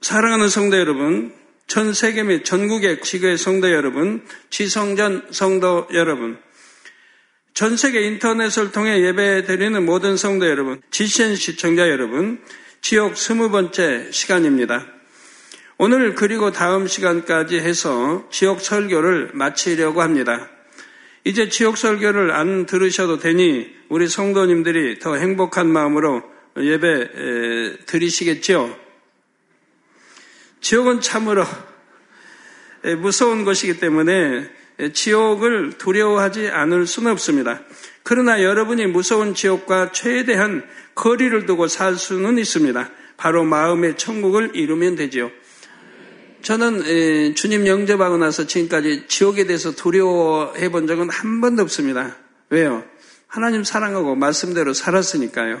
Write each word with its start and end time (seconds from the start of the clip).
사랑하는 0.00 0.48
성도 0.48 0.78
여러분, 0.78 1.32
전 1.66 1.92
세계 1.92 2.22
및 2.22 2.44
전국의 2.44 3.00
지교의 3.02 3.36
성도 3.36 3.72
여러분, 3.72 4.24
지성전 4.48 5.26
성도 5.32 5.88
여러분, 5.92 6.38
전 7.52 7.76
세계 7.76 8.02
인터넷을 8.02 8.70
통해 8.70 9.02
예배 9.02 9.44
드리는 9.44 9.84
모든 9.84 10.16
성도 10.16 10.46
여러분, 10.46 10.80
지신 10.92 11.34
시청자 11.34 11.88
여러분, 11.90 12.40
지옥 12.80 13.16
스무 13.16 13.50
번째 13.50 14.12
시간입니다. 14.12 14.86
오늘 15.78 16.14
그리고 16.14 16.52
다음 16.52 16.86
시간까지 16.86 17.58
해서 17.58 18.26
지옥 18.30 18.60
설교를 18.60 19.30
마치려고 19.34 20.00
합니다. 20.00 20.48
이제 21.24 21.48
지옥 21.48 21.76
설교를 21.76 22.30
안 22.30 22.66
들으셔도 22.66 23.18
되니 23.18 23.68
우리 23.88 24.08
성도님들이 24.08 25.00
더 25.00 25.16
행복한 25.16 25.68
마음으로 25.68 26.22
예배 26.56 27.84
드리시겠지요. 27.86 28.87
지옥은 30.60 31.00
참으로 31.00 31.44
무서운 32.98 33.44
것이기 33.44 33.78
때문에 33.80 34.50
지옥을 34.92 35.78
두려워하지 35.78 36.48
않을 36.48 36.86
수는 36.86 37.10
없습니다. 37.12 37.60
그러나 38.02 38.42
여러분이 38.42 38.86
무서운 38.86 39.34
지옥과 39.34 39.92
최대한 39.92 40.66
거리를 40.94 41.46
두고 41.46 41.68
살 41.68 41.96
수는 41.96 42.38
있습니다. 42.38 42.90
바로 43.16 43.44
마음의 43.44 43.96
천국을 43.96 44.54
이루면 44.54 44.96
되지요. 44.96 45.30
저는 46.40 47.34
주님 47.34 47.66
영접하고 47.66 48.16
나서 48.16 48.46
지금까지 48.46 49.06
지옥에 49.08 49.44
대해서 49.46 49.72
두려워해 49.72 50.70
본 50.70 50.86
적은 50.86 51.10
한 51.10 51.40
번도 51.40 51.62
없습니다. 51.64 52.16
왜요? 52.50 52.84
하나님 53.26 53.64
사랑하고 53.64 54.14
말씀대로 54.14 54.72
살았으니까요. 54.72 55.60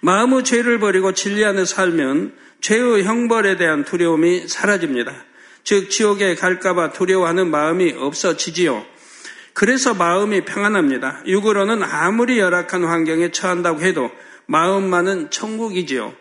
마음의 0.00 0.44
죄를 0.44 0.80
버리고 0.80 1.14
진리 1.14 1.44
안에 1.44 1.64
살면 1.64 2.34
죄의 2.64 3.04
형벌에 3.04 3.58
대한 3.58 3.84
두려움이 3.84 4.48
사라집니다. 4.48 5.12
즉 5.64 5.90
지옥에 5.90 6.34
갈까봐 6.34 6.92
두려워하는 6.92 7.50
마음이 7.50 7.92
없어지지요. 7.92 8.86
그래서 9.52 9.92
마음이 9.92 10.46
평안합니다. 10.46 11.24
육으로는 11.26 11.82
아무리 11.82 12.38
열악한 12.38 12.84
환경에 12.84 13.30
처한다고 13.32 13.82
해도 13.82 14.10
마음만은 14.46 15.30
천국이지요. 15.30 16.14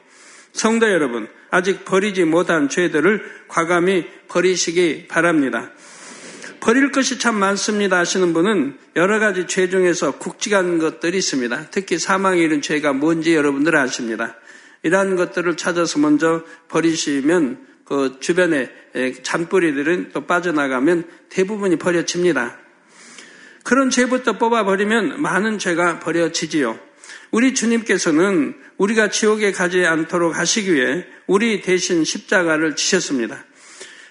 성도 0.51 0.91
여러분, 0.91 1.29
아직 1.49 1.85
버리지 1.85 2.25
못한 2.25 2.67
죄들을 2.67 3.23
과감히 3.47 4.05
버리시기 4.27 5.07
바랍니다. 5.07 5.71
버릴 6.59 6.91
것이 6.91 7.19
참 7.19 7.35
많습니다 7.35 7.99
하시는 7.99 8.33
분은 8.33 8.77
여러 8.97 9.19
가지 9.19 9.47
죄 9.47 9.69
중에서 9.69 10.17
굵직한 10.17 10.77
것들이 10.77 11.19
있습니다. 11.19 11.67
특히 11.71 11.97
사망에 11.97 12.41
이른 12.41 12.61
죄가 12.61 12.91
뭔지 12.91 13.33
여러분들 13.33 13.77
아십니다. 13.77 14.35
이러한 14.83 15.15
것들을 15.15 15.57
찾아서 15.57 15.99
먼저 15.99 16.43
버리시면 16.67 17.67
그 17.85 18.17
주변에 18.19 18.69
잔뿌리들은 19.23 20.11
또 20.13 20.25
빠져나가면 20.25 21.05
대부분이 21.29 21.77
버려집니다. 21.77 22.59
그런 23.63 23.89
죄부터 23.89 24.37
뽑아버리면 24.37 25.21
많은 25.21 25.57
죄가 25.57 25.99
버려지지요. 25.99 26.77
우리 27.31 27.53
주님께서는 27.53 28.55
우리가 28.77 29.09
지옥에 29.09 29.51
가지 29.51 29.85
않도록 29.85 30.37
하시기 30.37 30.73
위해 30.73 31.05
우리 31.27 31.61
대신 31.61 32.03
십자가를 32.03 32.75
지셨습니다. 32.75 33.45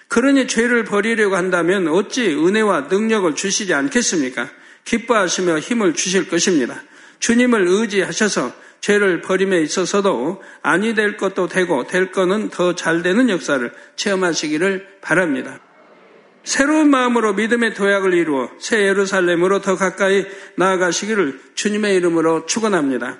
그러니 0.07 0.47
죄를 0.47 0.83
버리려고 0.83 1.35
한다면 1.35 1.87
어찌 1.87 2.27
은혜와 2.27 2.81
능력을 2.81 3.33
주시지 3.35 3.73
않겠습니까? 3.73 4.49
기뻐하시며 4.85 5.59
힘을 5.59 5.93
주실 5.93 6.27
것입니다. 6.27 6.83
주님을 7.19 7.65
의지하셔서 7.67 8.53
죄를 8.83 9.21
버림에 9.21 9.61
있어서도 9.61 10.43
아니 10.61 10.93
될 10.93 11.15
것도 11.15 11.47
되고 11.47 11.87
될 11.87 12.11
거는 12.11 12.49
더 12.49 12.75
잘 12.75 13.01
되는 13.01 13.29
역사를 13.29 13.71
체험하시기를 13.95 14.97
바랍니다. 14.99 15.61
새로운 16.43 16.89
마음으로 16.89 17.33
믿음의 17.33 17.75
도약을 17.75 18.13
이루어 18.13 18.49
새 18.59 18.85
예루살렘으로 18.85 19.61
더 19.61 19.77
가까이 19.77 20.25
나아가시기를 20.57 21.39
주님의 21.55 21.95
이름으로 21.95 22.45
축원합니다. 22.45 23.19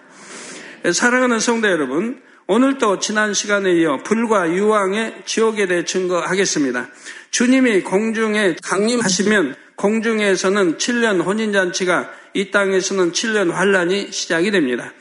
사랑하는 0.92 1.40
성도 1.40 1.70
여러분, 1.70 2.22
오늘도 2.48 3.00
지난 3.00 3.34
시간에 3.34 3.72
이어 3.72 4.00
불과 4.04 4.50
유황의 4.50 5.22
지옥에 5.24 5.68
대해 5.68 5.86
증거하겠습니다. 5.86 6.90
주님이 7.32 7.84
공중에 7.84 8.58
강림하시면 8.62 9.56
공중에서는 9.78 10.78
7년 10.78 11.26
혼인잔치가 11.26 12.12
이 12.34 12.52
땅에서는 12.52 13.14
7년 13.14 13.52
환란이 13.52 14.12
시작이 14.12 14.52
됩니다. 14.52 14.92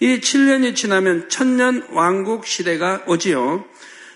이 0.00 0.18
7년이 0.18 0.74
지나면 0.74 1.28
천년 1.28 1.86
왕국 1.90 2.46
시대가 2.46 3.02
오지요. 3.06 3.64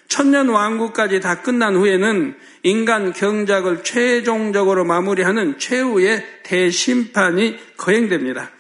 천년 0.09 0.49
왕국까지 0.49 1.21
다 1.21 1.43
끝난 1.43 1.77
후에는 1.77 2.37
인간 2.63 3.13
경작을 3.13 3.85
최종적으로 3.85 4.85
마무리하는 4.85 5.59
최후의 5.59 6.25
대심판이 6.43 7.59
거행됩니다. 7.77 8.51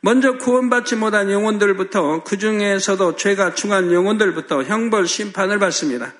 먼저 0.00 0.38
구원받지 0.38 0.96
못한 0.96 1.30
영혼들부터 1.30 2.24
그 2.24 2.38
중에서도 2.38 3.16
죄가 3.16 3.54
중한 3.54 3.92
영혼들부터 3.92 4.64
형벌 4.64 5.06
심판을 5.06 5.58
받습니다. 5.58 6.14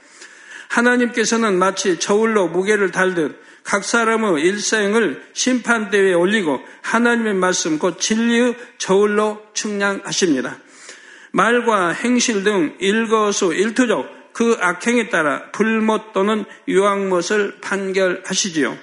하나님께서는 0.76 1.58
마치 1.58 1.98
저울로 1.98 2.48
무게를 2.48 2.90
달듯 2.90 3.40
각 3.64 3.82
사람의 3.82 4.42
일생을 4.42 5.22
심판대에 5.32 6.12
올리고 6.12 6.60
하나님의 6.82 7.34
말씀 7.34 7.78
곧 7.78 7.98
진리의 7.98 8.54
저울로 8.78 9.42
측량하십니다. 9.54 10.58
말과 11.32 11.88
행실 11.88 12.44
등 12.44 12.74
일거수 12.78 13.52
일투족 13.54 14.06
그 14.32 14.56
악행에 14.60 15.08
따라 15.08 15.50
불못 15.50 16.12
또는 16.12 16.44
유황못을 16.68 17.56
판결하시지요. 17.60 18.76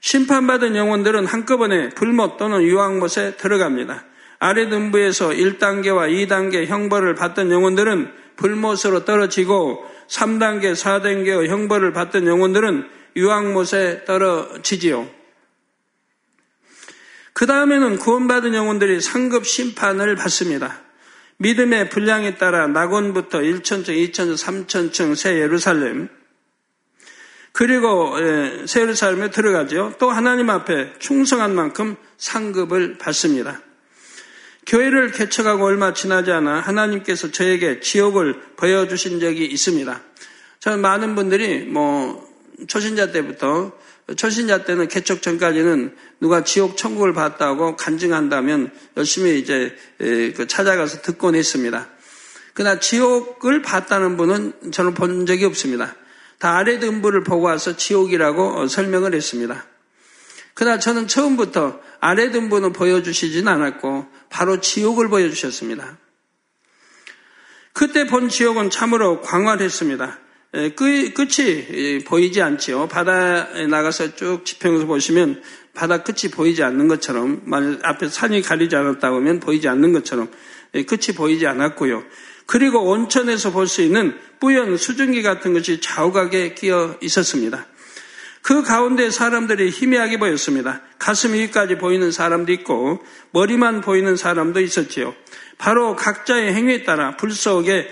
심판받은 0.00 0.76
영혼들은 0.76 1.26
한꺼번에 1.26 1.88
불못 1.90 2.36
또는 2.36 2.62
유황못에 2.62 3.36
들어갑니다. 3.36 4.04
아래 4.38 4.68
등부에서 4.68 5.30
1단계와 5.30 6.10
2단계 6.10 6.66
형벌을 6.66 7.14
받던 7.14 7.50
영혼들은 7.50 8.12
불못으로 8.36 9.04
떨어지고 9.04 9.84
3단계, 10.08 10.72
4단계의 10.74 11.48
형벌을 11.48 11.92
받던 11.92 12.26
영혼들은 12.26 12.88
유황못에 13.16 14.04
떨어지지요. 14.04 15.08
그 17.32 17.46
다음에는 17.46 17.98
구원받은 17.98 18.54
영혼들이 18.54 19.00
상급 19.00 19.46
심판을 19.46 20.16
받습니다. 20.16 20.80
믿음의 21.38 21.90
분량에 21.90 22.36
따라 22.36 22.66
낙원부터 22.66 23.40
1천층, 23.40 23.88
2천층, 23.88 24.38
3천층 24.38 25.14
새 25.14 25.38
예루살렘, 25.38 26.08
그리고 27.52 28.14
예, 28.20 28.66
새 28.66 28.82
예루살렘에 28.82 29.30
들어가죠. 29.30 29.94
또 29.98 30.10
하나님 30.10 30.50
앞에 30.50 30.92
충성한 30.98 31.54
만큼 31.54 31.96
상급을 32.18 32.98
받습니다. 32.98 33.62
교회를 34.66 35.12
개척하고 35.12 35.64
얼마 35.64 35.94
지나지 35.94 36.32
않아 36.32 36.60
하나님께서 36.60 37.30
저에게 37.30 37.80
지옥을 37.80 38.40
보여주신 38.56 39.20
적이 39.20 39.46
있습니다. 39.46 40.02
저는 40.58 40.80
많은 40.80 41.14
분들이 41.14 41.60
뭐 41.60 42.28
초신자 42.66 43.12
때부터 43.12 43.72
초신자 44.16 44.64
때는 44.64 44.88
개척 44.88 45.22
전까지는 45.22 45.94
누가 46.20 46.42
지옥 46.42 46.76
천국을 46.76 47.12
봤다고 47.12 47.76
간증한다면 47.76 48.72
열심히 48.96 49.38
이제 49.38 49.76
그 49.98 50.46
찾아가서 50.48 51.02
듣곤 51.02 51.34
했습니다. 51.34 51.88
그러나 52.54 52.80
지옥을 52.80 53.62
봤다는 53.62 54.16
분은 54.16 54.72
저는 54.72 54.94
본 54.94 55.26
적이 55.26 55.44
없습니다. 55.44 55.94
다 56.38 56.56
아래 56.56 56.78
등부를 56.78 57.22
보고 57.22 57.46
와서 57.46 57.76
지옥이라고 57.76 58.66
설명을 58.66 59.14
했습니다. 59.14 59.64
그러나 60.56 60.78
저는 60.78 61.06
처음부터 61.06 61.80
아래 62.00 62.30
등부는 62.30 62.72
보여주시진 62.72 63.46
않았고 63.46 64.06
바로 64.30 64.58
지옥을 64.58 65.08
보여주셨습니다. 65.08 65.98
그때 67.74 68.06
본 68.06 68.30
지옥은 68.30 68.70
참으로 68.70 69.20
광활했습니다. 69.20 70.18
끝이 70.74 72.04
보이지 72.06 72.40
않지요. 72.40 72.88
바다에 72.88 73.66
나가서 73.66 74.16
쭉 74.16 74.46
지평에서 74.46 74.86
보시면 74.86 75.42
바다 75.74 76.02
끝이 76.02 76.30
보이지 76.32 76.62
않는 76.62 76.88
것처럼 76.88 77.42
만약 77.44 77.78
앞에 77.82 78.08
산이 78.08 78.40
가리지 78.40 78.76
않았다고 78.76 79.16
하면 79.16 79.40
보이지 79.40 79.68
않는 79.68 79.92
것처럼 79.92 80.30
끝이 80.72 81.14
보이지 81.14 81.46
않았고요. 81.46 82.02
그리고 82.46 82.82
온천에서 82.88 83.52
볼 83.52 83.66
수 83.66 83.82
있는 83.82 84.16
뿌연 84.40 84.78
수증기 84.78 85.22
같은 85.22 85.52
것이 85.52 85.82
좌우각에 85.82 86.54
끼어 86.54 86.96
있었습니다. 87.02 87.66
그 88.46 88.62
가운데 88.62 89.10
사람들이 89.10 89.70
희미하게 89.70 90.20
보였습니다. 90.20 90.80
가슴 91.00 91.32
위까지 91.32 91.78
보이는 91.78 92.12
사람도 92.12 92.52
있고 92.52 93.04
머리만 93.32 93.80
보이는 93.80 94.14
사람도 94.14 94.60
있었지요. 94.60 95.16
바로 95.58 95.96
각자의 95.96 96.54
행위에 96.54 96.84
따라 96.84 97.16
불 97.16 97.32
속에 97.32 97.88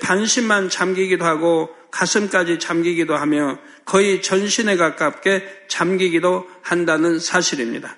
반신만 0.00 0.68
잠기기도 0.68 1.24
하고 1.24 1.70
가슴까지 1.90 2.60
잠기기도 2.60 3.16
하며 3.16 3.58
거의 3.84 4.22
전신에 4.22 4.76
가깝게 4.76 5.64
잠기기도 5.66 6.46
한다는 6.62 7.18
사실입니다. 7.18 7.96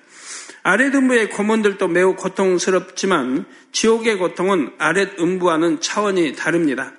아랫 0.63 0.95
음부의 0.95 1.29
고문들도 1.29 1.87
매우 1.87 2.15
고통스럽지만 2.15 3.45
지옥의 3.73 4.17
고통은 4.17 4.73
아랫 4.79 5.19
음부와는 5.19 5.81
차원이 5.81 6.35
다릅니다. 6.35 6.93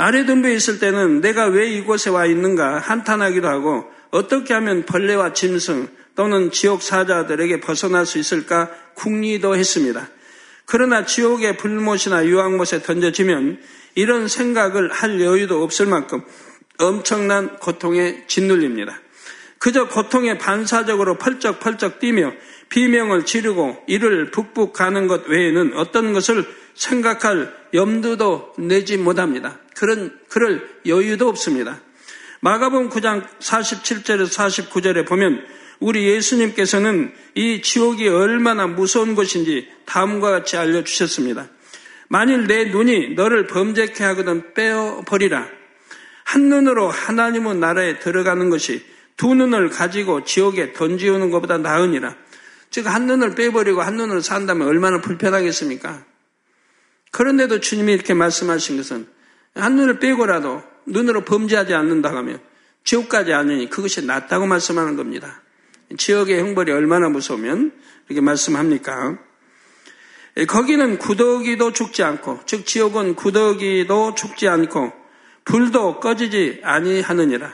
아래 0.00 0.24
등부에 0.24 0.54
있을 0.54 0.78
때는 0.78 1.20
내가 1.20 1.46
왜 1.46 1.68
이곳에 1.68 2.08
와 2.08 2.24
있는가 2.24 2.78
한탄하기도 2.78 3.48
하고 3.48 3.84
어떻게 4.12 4.54
하면 4.54 4.86
벌레와 4.86 5.32
짐승 5.32 5.88
또는 6.14 6.52
지옥 6.52 6.82
사자들에게 6.82 7.58
벗어날 7.58 8.06
수 8.06 8.18
있을까 8.18 8.70
궁리도 8.94 9.56
했습니다. 9.56 10.08
그러나 10.66 11.04
지옥의 11.04 11.56
불못이나 11.56 12.26
유황못에 12.26 12.82
던져지면 12.84 13.60
이런 13.96 14.28
생각을 14.28 14.92
할 14.92 15.20
여유도 15.20 15.64
없을 15.64 15.86
만큼 15.86 16.22
엄청난 16.78 17.56
고통에 17.56 18.22
짓눌립니다. 18.28 19.00
그저 19.58 19.88
고통에 19.88 20.38
반사적으로 20.38 21.18
펄쩍펄쩍 21.18 21.98
뛰며 21.98 22.32
비명을 22.68 23.26
지르고 23.26 23.82
이를 23.88 24.30
북북 24.30 24.74
가는 24.74 25.08
것 25.08 25.26
외에는 25.26 25.72
어떤 25.74 26.12
것을 26.12 26.46
생각할 26.78 27.52
염두도 27.74 28.54
내지 28.58 28.96
못합니다. 28.96 29.58
그런, 29.74 30.16
그럴 30.28 30.68
여유도 30.86 31.28
없습니다. 31.28 31.80
마가복 32.40 32.90
9장 32.90 33.26
47절에서 33.40 34.28
49절에 34.28 35.06
보면 35.06 35.44
우리 35.80 36.08
예수님께서는 36.08 37.12
이 37.34 37.62
지옥이 37.62 38.08
얼마나 38.08 38.66
무서운 38.66 39.16
것인지 39.16 39.68
다음과 39.86 40.30
같이 40.30 40.56
알려 40.56 40.84
주셨습니다. 40.84 41.48
만일 42.08 42.46
내 42.46 42.66
눈이 42.66 43.14
너를 43.14 43.48
범죄케 43.48 44.02
하거든 44.04 44.54
빼어 44.54 45.02
버리라. 45.06 45.48
한 46.24 46.48
눈으로 46.48 46.88
하나님의 46.88 47.56
나라에 47.56 47.98
들어가는 47.98 48.50
것이 48.50 48.84
두 49.16 49.34
눈을 49.34 49.70
가지고 49.70 50.24
지옥에 50.24 50.72
던지우는 50.74 51.30
것보다 51.30 51.58
나으니라. 51.58 52.16
즉, 52.70 52.86
한 52.86 53.06
눈을 53.06 53.34
빼버리고 53.34 53.82
한 53.82 53.96
눈으로 53.96 54.20
산다면 54.20 54.68
얼마나 54.68 55.00
불편하겠습니까? 55.00 56.04
그런데도 57.10 57.60
주님이 57.60 57.92
이렇게 57.92 58.14
말씀하신 58.14 58.76
것은 58.76 59.06
한 59.54 59.76
눈을 59.76 59.98
빼고라도 59.98 60.62
눈으로 60.86 61.24
범죄하지 61.24 61.74
않는다 61.74 62.14
하면 62.14 62.40
지옥까지 62.84 63.32
아니니 63.32 63.68
그것이 63.68 64.04
낫다고 64.06 64.46
말씀하는 64.46 64.96
겁니다. 64.96 65.42
지옥의 65.96 66.38
형벌이 66.40 66.72
얼마나 66.72 67.08
무서우면 67.08 67.72
이렇게 68.08 68.20
말씀합니까? 68.20 69.18
예, 70.36 70.44
거기는 70.44 70.98
구더기도 70.98 71.72
죽지 71.72 72.02
않고, 72.02 72.40
즉 72.46 72.64
지옥은 72.64 73.16
구더기도 73.16 74.14
죽지 74.14 74.48
않고 74.48 74.92
불도 75.44 76.00
꺼지지 76.00 76.60
아니하느니라. 76.62 77.52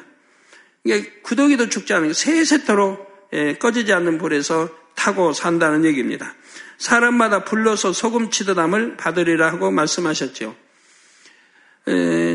이게 0.85 1.13
구더기도 1.23 1.69
죽지 1.69 1.95
않은 1.95 2.13
세세토록 2.13 3.31
예, 3.33 3.55
꺼지지 3.55 3.93
않는 3.93 4.19
불에서 4.19 4.69
타고 4.95 5.33
산다는 5.33 5.85
얘기입니다. 5.85 6.35
사람마다 6.79 7.45
불러서 7.45 7.93
소금 7.93 8.31
치듯 8.31 8.59
함을 8.59 8.97
받으리라 8.97 9.51
하고 9.53 9.71
말씀하셨죠. 9.71 10.57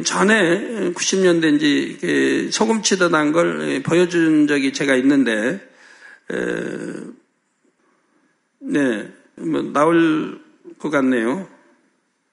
전에 0.04 0.92
90년대인지 0.94 2.52
소금 2.52 2.82
치듯 2.84 3.14
한 3.14 3.32
걸 3.32 3.82
보여준 3.84 4.48
적이 4.48 4.74
제가 4.74 4.96
있는데 4.96 5.60
네, 8.60 9.12
뭐 9.36 9.62
나올 9.74 10.40
것 10.78 10.90
같네요. 10.90 11.48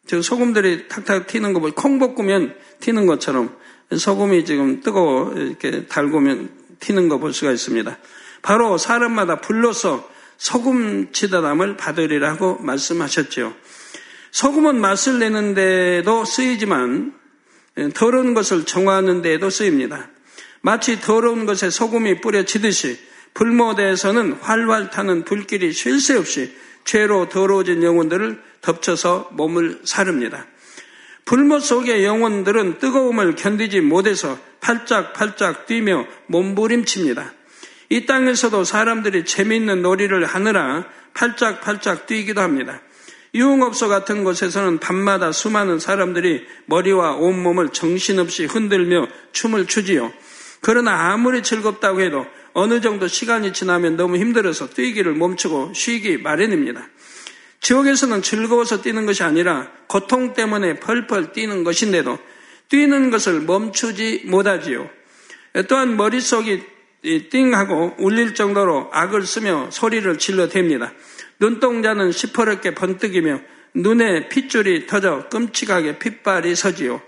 지금 0.06 0.22
소금들이 0.22 0.88
탁탁 0.88 1.26
튀는 1.26 1.52
거 1.52 1.60
보면 1.60 1.74
콩 1.74 1.98
볶으면 1.98 2.54
튀는 2.80 3.06
것처럼 3.06 3.56
소금이 3.96 4.44
지금 4.44 4.80
뜨거워 4.80 5.32
이렇게 5.34 5.86
달구면 5.86 6.50
튀는 6.80 7.08
거 7.08 7.18
볼 7.18 7.32
수가 7.32 7.50
있습니다. 7.52 7.98
바로 8.42 8.76
사람마다 8.78 9.40
불러서 9.40 10.08
소금 10.38 11.12
치다남을 11.12 11.76
받으리라고 11.76 12.58
말씀하셨죠. 12.58 13.54
소금은 14.30 14.80
맛을 14.80 15.18
내는데도 15.18 16.24
쓰이지만 16.24 17.14
더러운 17.94 18.34
것을 18.34 18.64
정화하는 18.64 19.22
데에도 19.22 19.50
쓰입니다. 19.50 20.08
마치 20.60 21.00
더러운 21.00 21.46
것에 21.46 21.70
소금이 21.70 22.20
뿌려지듯이 22.20 22.98
불모대에서는 23.34 24.32
활활 24.40 24.90
타는 24.90 25.24
불길이 25.24 25.72
쉴 25.72 26.00
새 26.00 26.16
없이 26.16 26.54
죄로 26.84 27.28
더러워진 27.28 27.82
영혼들을 27.82 28.42
덮쳐서 28.62 29.30
몸을 29.32 29.80
사릅니다. 29.84 30.46
불못 31.24 31.62
속의 31.62 32.04
영혼들은 32.04 32.78
뜨거움을 32.78 33.34
견디지 33.34 33.80
못해서 33.80 34.38
팔짝팔짝 34.60 35.66
뛰며 35.66 36.06
몸부림칩니다. 36.26 37.32
이 37.88 38.06
땅에서도 38.06 38.64
사람들이 38.64 39.24
재미있는 39.24 39.82
놀이를 39.82 40.24
하느라 40.24 40.86
팔짝팔짝 41.14 42.06
뛰기도 42.06 42.40
합니다. 42.40 42.80
유흥업소 43.34 43.88
같은 43.88 44.24
곳에서는 44.24 44.78
밤마다 44.78 45.30
수많은 45.30 45.78
사람들이 45.78 46.46
머리와 46.66 47.16
온몸을 47.16 47.68
정신없이 47.68 48.46
흔들며 48.46 49.08
춤을 49.32 49.66
추지요. 49.66 50.12
그러나 50.62 51.12
아무리 51.12 51.42
즐겁다고 51.42 52.00
해도 52.00 52.26
어느 52.54 52.80
정도 52.80 53.06
시간이 53.06 53.52
지나면 53.52 53.96
너무 53.96 54.16
힘들어서 54.16 54.70
뛰기를 54.70 55.14
멈추고 55.14 55.72
쉬기 55.74 56.16
마련입니다. 56.16 56.88
지옥에서는 57.60 58.22
즐거워서 58.22 58.80
뛰는 58.80 59.06
것이 59.06 59.22
아니라 59.22 59.68
고통 59.86 60.32
때문에 60.32 60.80
펄펄 60.80 61.32
뛰는 61.32 61.64
것인데도 61.64 62.18
뛰는 62.68 63.10
것을 63.10 63.40
멈추지 63.40 64.22
못하지요. 64.26 64.88
또한 65.68 65.96
머릿속이 65.96 66.62
띵하고 67.02 67.94
울릴 67.98 68.34
정도로 68.34 68.90
악을 68.92 69.22
쓰며 69.22 69.68
소리를 69.70 70.16
질러댑니다. 70.16 70.92
눈동자는 71.38 72.12
시퍼렇게 72.12 72.74
번뜩이며 72.74 73.40
눈에 73.74 74.28
핏줄이 74.28 74.86
터져 74.86 75.28
끔찍하게 75.28 75.98
핏발이 75.98 76.54
서지요. 76.54 77.00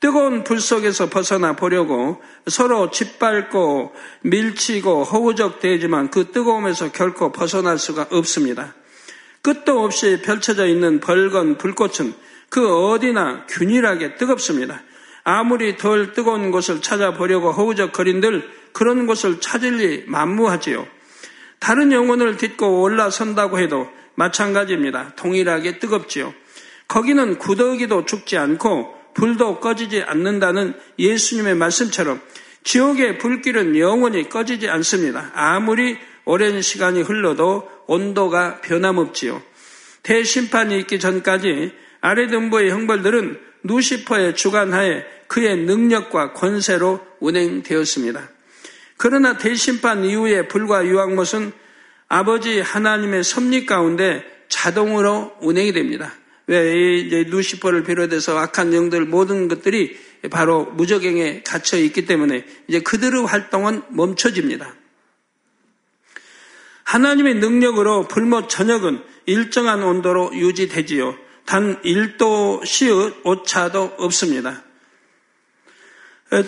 뜨거운 0.00 0.44
불 0.44 0.60
속에서 0.60 1.10
벗어나 1.10 1.54
보려고 1.54 2.22
서로 2.46 2.90
짓밟고 2.90 3.92
밀치고 4.22 5.04
허우적 5.04 5.60
대지만 5.60 6.10
그 6.10 6.30
뜨거움에서 6.30 6.92
결코 6.92 7.32
벗어날 7.32 7.78
수가 7.78 8.06
없습니다. 8.10 8.74
끝도 9.42 9.84
없이 9.84 10.20
펼쳐져 10.22 10.66
있는 10.66 11.00
벌건 11.00 11.58
불꽃은 11.58 12.14
그 12.48 12.90
어디나 12.90 13.46
균일하게 13.48 14.16
뜨겁습니다. 14.16 14.82
아무리 15.24 15.76
덜 15.76 16.12
뜨거운 16.12 16.50
곳을 16.50 16.80
찾아보려고 16.80 17.52
허우적거린들 17.52 18.57
그런 18.78 19.08
곳을 19.08 19.40
찾을리 19.40 20.04
만무하지요. 20.06 20.86
다른 21.58 21.90
영혼을 21.90 22.36
딛고 22.36 22.82
올라선다고 22.82 23.58
해도 23.58 23.88
마찬가지입니다. 24.14 25.14
동일하게 25.16 25.80
뜨겁지요. 25.80 26.32
거기는 26.86 27.38
구더기도 27.38 28.04
죽지 28.04 28.38
않고 28.38 28.94
불도 29.14 29.58
꺼지지 29.58 30.04
않는다는 30.04 30.74
예수님의 30.96 31.56
말씀처럼 31.56 32.20
지옥의 32.62 33.18
불길은 33.18 33.76
영원히 33.76 34.28
꺼지지 34.28 34.68
않습니다. 34.68 35.32
아무리 35.34 35.98
오랜 36.24 36.62
시간이 36.62 37.02
흘러도 37.02 37.68
온도가 37.88 38.60
변함없지요. 38.60 39.42
대심판이 40.04 40.78
있기 40.78 41.00
전까지 41.00 41.72
아래등부의 42.00 42.70
형벌들은 42.70 43.40
누시퍼의 43.64 44.36
주관하에 44.36 45.02
그의 45.26 45.56
능력과 45.56 46.32
권세로 46.32 47.04
운행되었습니다. 47.18 48.37
그러나 48.98 49.38
대심판 49.38 50.04
이후에 50.04 50.48
불과 50.48 50.84
유황못은 50.84 51.52
아버지 52.08 52.60
하나님의 52.60 53.24
섭리 53.24 53.64
가운데 53.64 54.24
자동으로 54.48 55.36
운행이 55.40 55.72
됩니다. 55.72 56.12
왜 56.46 56.96
이제 56.96 57.24
루시퍼를 57.24 57.84
비롯해서 57.84 58.36
악한 58.38 58.72
영들 58.74 59.04
모든 59.04 59.48
것들이 59.48 59.96
바로 60.30 60.64
무적행에 60.64 61.42
갇혀 61.42 61.76
있기 61.78 62.06
때문에 62.06 62.44
이제 62.66 62.80
그들의 62.80 63.24
활동은 63.24 63.82
멈춰집니다. 63.90 64.74
하나님의 66.84 67.34
능력으로 67.34 68.08
불못 68.08 68.48
저녁은 68.48 69.02
일정한 69.26 69.82
온도로 69.82 70.30
유지되지요. 70.34 71.16
단 71.44 71.80
1도 71.82 72.64
시의 72.64 73.14
오차도 73.24 73.96
없습니다. 73.98 74.64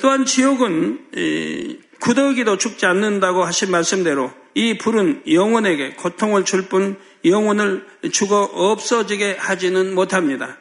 또한 0.00 0.24
지옥은 0.24 1.80
구더기도 2.00 2.58
죽지 2.58 2.86
않는다고 2.86 3.44
하신 3.44 3.70
말씀대로 3.70 4.32
이 4.54 4.78
불은 4.78 5.22
영혼에게 5.30 5.90
고통을 5.90 6.44
줄 6.44 6.68
뿐 6.68 6.96
영혼을 7.24 7.86
죽어 8.12 8.42
없어지게 8.42 9.36
하지는 9.38 9.94
못합니다. 9.94 10.56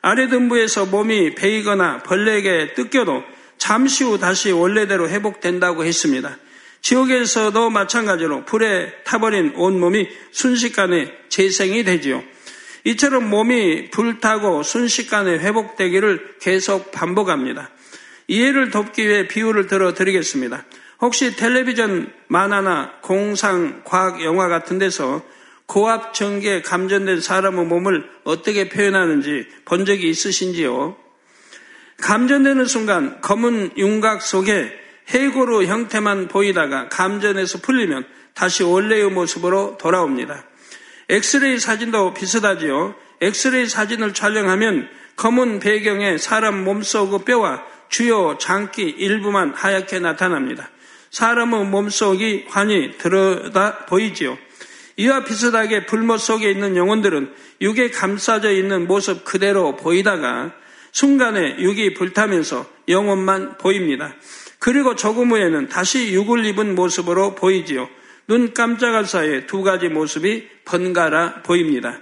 아래 0.00 0.28
등부에서 0.28 0.86
몸이 0.86 1.34
베이거나 1.34 2.02
벌레에게 2.02 2.74
뜯겨도 2.74 3.22
잠시 3.58 4.04
후 4.04 4.18
다시 4.18 4.50
원래대로 4.50 5.08
회복된다고 5.08 5.84
했습니다. 5.84 6.38
지옥에서도 6.80 7.70
마찬가지로 7.70 8.44
불에 8.44 8.92
타버린 9.04 9.52
온몸이 9.56 10.08
순식간에 10.30 11.12
재생이 11.28 11.84
되지요. 11.84 12.22
이처럼 12.84 13.28
몸이 13.28 13.90
불타고 13.90 14.62
순식간에 14.62 15.38
회복되기를 15.38 16.36
계속 16.40 16.92
반복합니다. 16.92 17.70
이해를 18.28 18.70
돕기 18.70 19.08
위해 19.08 19.26
비유를 19.26 19.66
들어 19.66 19.94
드리겠습니다. 19.94 20.64
혹시 21.00 21.34
텔레비전 21.34 22.12
만화나 22.28 22.92
공상, 23.02 23.82
과학 23.84 24.22
영화 24.22 24.48
같은 24.48 24.78
데서 24.78 25.22
고압 25.66 26.14
전기에 26.14 26.62
감전된 26.62 27.20
사람의 27.20 27.66
몸을 27.66 28.08
어떻게 28.24 28.68
표현하는지 28.68 29.48
본 29.64 29.84
적이 29.84 30.08
있으신지요? 30.10 30.96
감전되는 32.00 32.64
순간 32.66 33.20
검은 33.20 33.72
윤곽 33.76 34.22
속에 34.22 34.72
해고로 35.08 35.64
형태만 35.64 36.28
보이다가 36.28 36.88
감전에서 36.88 37.58
풀리면 37.58 38.06
다시 38.34 38.62
원래의 38.62 39.10
모습으로 39.10 39.78
돌아옵니다. 39.78 40.44
엑스레이 41.08 41.58
사진도 41.58 42.12
비슷하지요. 42.14 42.94
엑스레이 43.20 43.66
사진을 43.66 44.14
촬영하면 44.14 44.88
검은 45.16 45.58
배경에 45.58 46.18
사람 46.18 46.62
몸속의 46.64 47.24
뼈와 47.24 47.64
주요 47.88 48.36
장기 48.38 48.82
일부만 48.82 49.54
하얗게 49.54 50.00
나타납니다. 50.00 50.70
사람의 51.10 51.66
몸속이 51.66 52.46
환히 52.48 52.96
들여다 52.98 53.86
보이지요. 53.86 54.36
이와 54.96 55.24
비슷하게 55.24 55.86
불못 55.86 56.20
속에 56.20 56.50
있는 56.50 56.76
영혼들은 56.76 57.32
육에 57.60 57.90
감싸져 57.90 58.50
있는 58.50 58.86
모습 58.86 59.24
그대로 59.24 59.76
보이다가 59.76 60.52
순간에 60.92 61.56
육이 61.60 61.94
불타면서 61.94 62.66
영혼만 62.88 63.58
보입니다. 63.58 64.14
그리고 64.58 64.96
조금 64.96 65.30
후에는 65.30 65.68
다시 65.68 66.12
육을 66.12 66.44
입은 66.46 66.74
모습으로 66.74 67.36
보이지요. 67.36 67.88
눈 68.26 68.52
깜짝할 68.52 69.06
사이에 69.06 69.46
두 69.46 69.62
가지 69.62 69.88
모습이 69.88 70.48
번갈아 70.64 71.42
보입니다. 71.44 71.98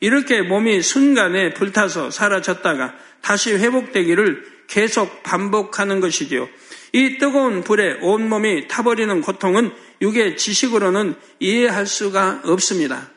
이렇게 0.00 0.42
몸이 0.42 0.82
순간에 0.82 1.54
불타서 1.54 2.10
사라졌다가 2.10 2.94
다시 3.22 3.54
회복되기를 3.54 4.53
계속 4.66 5.22
반복하는 5.22 6.00
것이지요. 6.00 6.48
이 6.92 7.18
뜨거운 7.18 7.62
불에 7.62 7.98
온몸이 8.00 8.68
타버리는 8.68 9.20
고통은 9.20 9.72
육의 10.00 10.36
지식으로는 10.36 11.14
이해할 11.40 11.86
수가 11.86 12.42
없습니다. 12.44 13.10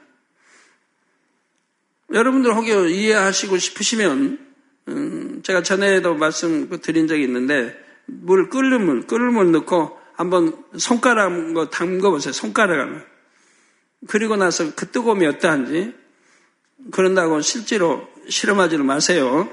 여러분들 2.14 2.56
혹여 2.56 2.88
이해하시고 2.88 3.58
싶으시면 3.58 4.40
음, 4.88 5.42
제가 5.44 5.64
전에도 5.64 6.16
말씀 6.16 6.70
드린 6.82 7.08
적이 7.08 7.24
있는데 7.24 7.78
물 8.06 8.50
끓는 8.50 8.86
물, 8.86 9.06
끓는 9.06 9.34
물 9.34 9.52
넣고 9.52 9.98
한번 10.14 10.64
손가락 10.78 11.54
거 11.54 11.70
담궈 11.70 12.10
보세요. 12.12 12.32
손가락을. 12.34 13.06
그리고 14.08 14.36
나서 14.36 14.74
그 14.76 14.90
뜨거움이 14.90 15.26
어떠한지 15.28 15.94
그런다고 16.92 17.42
실제로 17.42 18.08
실험하지는 18.30 18.86
마세요. 18.86 19.50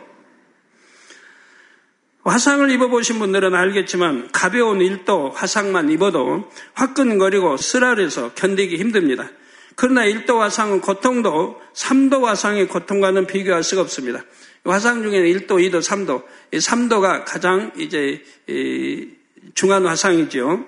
화상을 2.24 2.70
입어보신 2.70 3.18
분들은 3.18 3.54
알겠지만 3.54 4.30
가벼운 4.32 4.80
일도 4.80 5.30
화상만 5.30 5.90
입어도 5.90 6.50
화끈거리고 6.72 7.58
쓰라려서 7.58 8.32
견디기 8.34 8.76
힘듭니다. 8.76 9.30
그러나 9.76 10.04
일도 10.04 10.40
화상은 10.40 10.80
고통도 10.80 11.60
3도 11.74 12.22
화상의 12.22 12.68
고통과는 12.68 13.26
비교할 13.26 13.62
수가 13.62 13.82
없습니다. 13.82 14.24
화상 14.64 15.02
중에는 15.02 15.28
1도, 15.28 15.48
2도, 15.48 15.80
3도. 15.82 16.24
3도가 16.52 17.24
가장 17.26 17.72
이제 17.76 18.22
중한 19.54 19.84
화상이죠. 19.84 20.64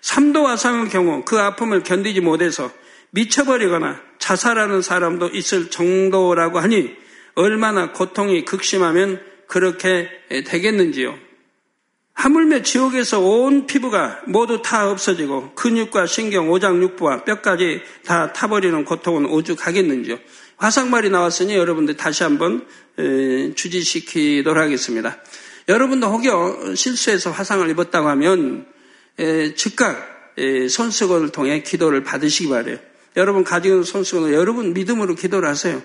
3도 0.00 0.44
화상의 0.44 0.88
경우 0.88 1.22
그 1.24 1.38
아픔을 1.38 1.84
견디지 1.84 2.20
못해서 2.20 2.72
미쳐버리거나 3.10 4.00
자살하는 4.18 4.82
사람도 4.82 5.28
있을 5.28 5.70
정도라고 5.70 6.58
하니 6.58 6.96
얼마나 7.34 7.92
고통이 7.92 8.44
극심하면 8.44 9.29
그렇게 9.50 10.08
되겠는지요. 10.46 11.18
하물며 12.14 12.62
지옥에서 12.62 13.20
온 13.20 13.66
피부가 13.66 14.20
모두 14.26 14.62
다 14.62 14.90
없어지고 14.90 15.54
근육과 15.54 16.06
신경, 16.06 16.50
오장육부와 16.50 17.24
뼈까지 17.24 17.82
다 18.04 18.32
타버리는 18.32 18.84
고통은 18.84 19.26
오죽하겠는지요. 19.26 20.18
화상말이 20.56 21.10
나왔으니 21.10 21.56
여러분들 21.56 21.96
다시 21.96 22.22
한번 22.22 22.66
주지시키도록 23.54 24.62
하겠습니다. 24.62 25.18
여러분도 25.68 26.08
혹여 26.08 26.74
실수해서 26.74 27.30
화상을 27.30 27.68
입었다고 27.70 28.08
하면 28.08 28.66
즉각 29.56 30.34
손수건을 30.68 31.30
통해 31.30 31.62
기도를 31.62 32.02
받으시기 32.04 32.50
바래요. 32.50 32.76
여러분 33.16 33.42
가지고 33.42 33.74
있는 33.74 33.84
손수건을 33.84 34.34
여러분 34.34 34.74
믿음으로 34.74 35.14
기도를 35.14 35.48
하세요. 35.48 35.82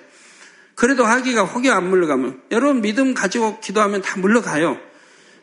그래도 0.75 1.05
하기가 1.05 1.43
혹여 1.43 1.71
안 1.71 1.89
물러가면 1.89 2.41
여러분 2.51 2.81
믿음 2.81 3.13
가지고 3.13 3.59
기도하면 3.59 4.01
다 4.01 4.19
물러가요. 4.19 4.77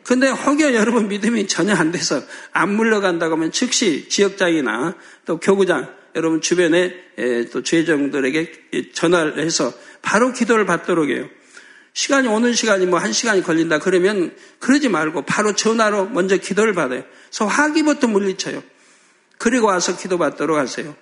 근데 0.03 0.29
혹여 0.29 0.73
여러분 0.73 1.07
믿음이 1.07 1.47
전혀 1.47 1.73
안 1.73 1.91
돼서 1.91 2.21
안 2.51 2.75
물러간다고 2.75 3.35
하면 3.35 3.51
즉시 3.51 4.07
지역장이나 4.09 4.95
또 5.25 5.39
교구장 5.39 5.93
여러분 6.15 6.41
주변에 6.41 6.93
또 7.51 7.63
죄정들에게 7.63 8.91
전화를 8.93 9.39
해서 9.39 9.73
바로 10.01 10.31
기도를 10.33 10.65
받도록 10.65 11.09
해요. 11.09 11.27
시간이 11.93 12.27
오는 12.27 12.53
시간이 12.53 12.85
뭐 12.87 12.99
한 12.99 13.13
시간이 13.13 13.43
걸린다 13.43 13.79
그러면 13.79 14.35
그러지 14.59 14.89
말고 14.89 15.23
바로 15.23 15.53
전화로 15.55 16.09
먼저 16.09 16.37
기도를 16.37 16.73
받아요. 16.73 17.03
그래서 17.29 17.45
화기부터 17.45 18.07
물리쳐요. 18.07 18.61
그리고 19.37 19.67
와서 19.67 19.95
기도 19.97 20.17
받도록 20.17 20.57
하세요. 20.57 20.95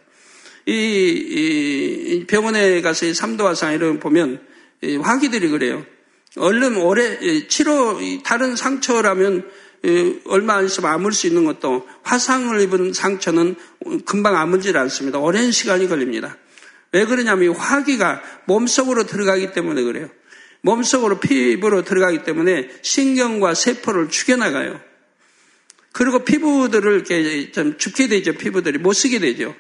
이, 0.66 0.74
이 0.74 2.26
병원에 2.28 2.82
가서 2.82 3.06
이 3.06 3.14
삼도화상 3.14 3.74
이런 3.74 4.00
보면 4.00 4.42
화기들이 5.02 5.50
그래요. 5.50 5.86
얼른 6.38 6.78
오래 6.78 7.48
치료 7.48 8.00
다른 8.24 8.56
상처라면 8.56 9.50
얼마 10.26 10.56
안 10.56 10.66
있으면 10.66 10.92
아물 10.92 11.12
수 11.14 11.28
있는 11.28 11.44
것도 11.46 11.88
화상을 12.04 12.60
입은 12.62 12.94
상처는 12.94 13.56
금방 14.06 14.38
아물질 14.38 14.78
않습니다. 14.78 15.20
오랜 15.20 15.52
시간이 15.52 15.88
걸립니다. 15.88 16.38
왜 16.94 17.06
그러냐면 17.06 17.56
화기가 17.56 18.22
몸속으로 18.46 19.06
들어가기 19.06 19.54
때문에 19.54 19.82
그래요. 19.82 20.10
몸속으로 20.62 21.20
피부로 21.20 21.84
들어가기 21.84 22.24
때문에 22.24 22.70
신경과 22.82 23.56
세포를 23.56 24.10
죽여나가요. 24.10 24.80
그리고 25.92 26.20
피부들을 26.20 26.94
이렇게 26.94 27.52
좀 27.52 27.78
죽게 27.78 28.08
되죠. 28.08 28.34
피부들이 28.34 28.78
못 28.78 28.94
쓰게 28.94 29.20
되죠. 29.20 29.56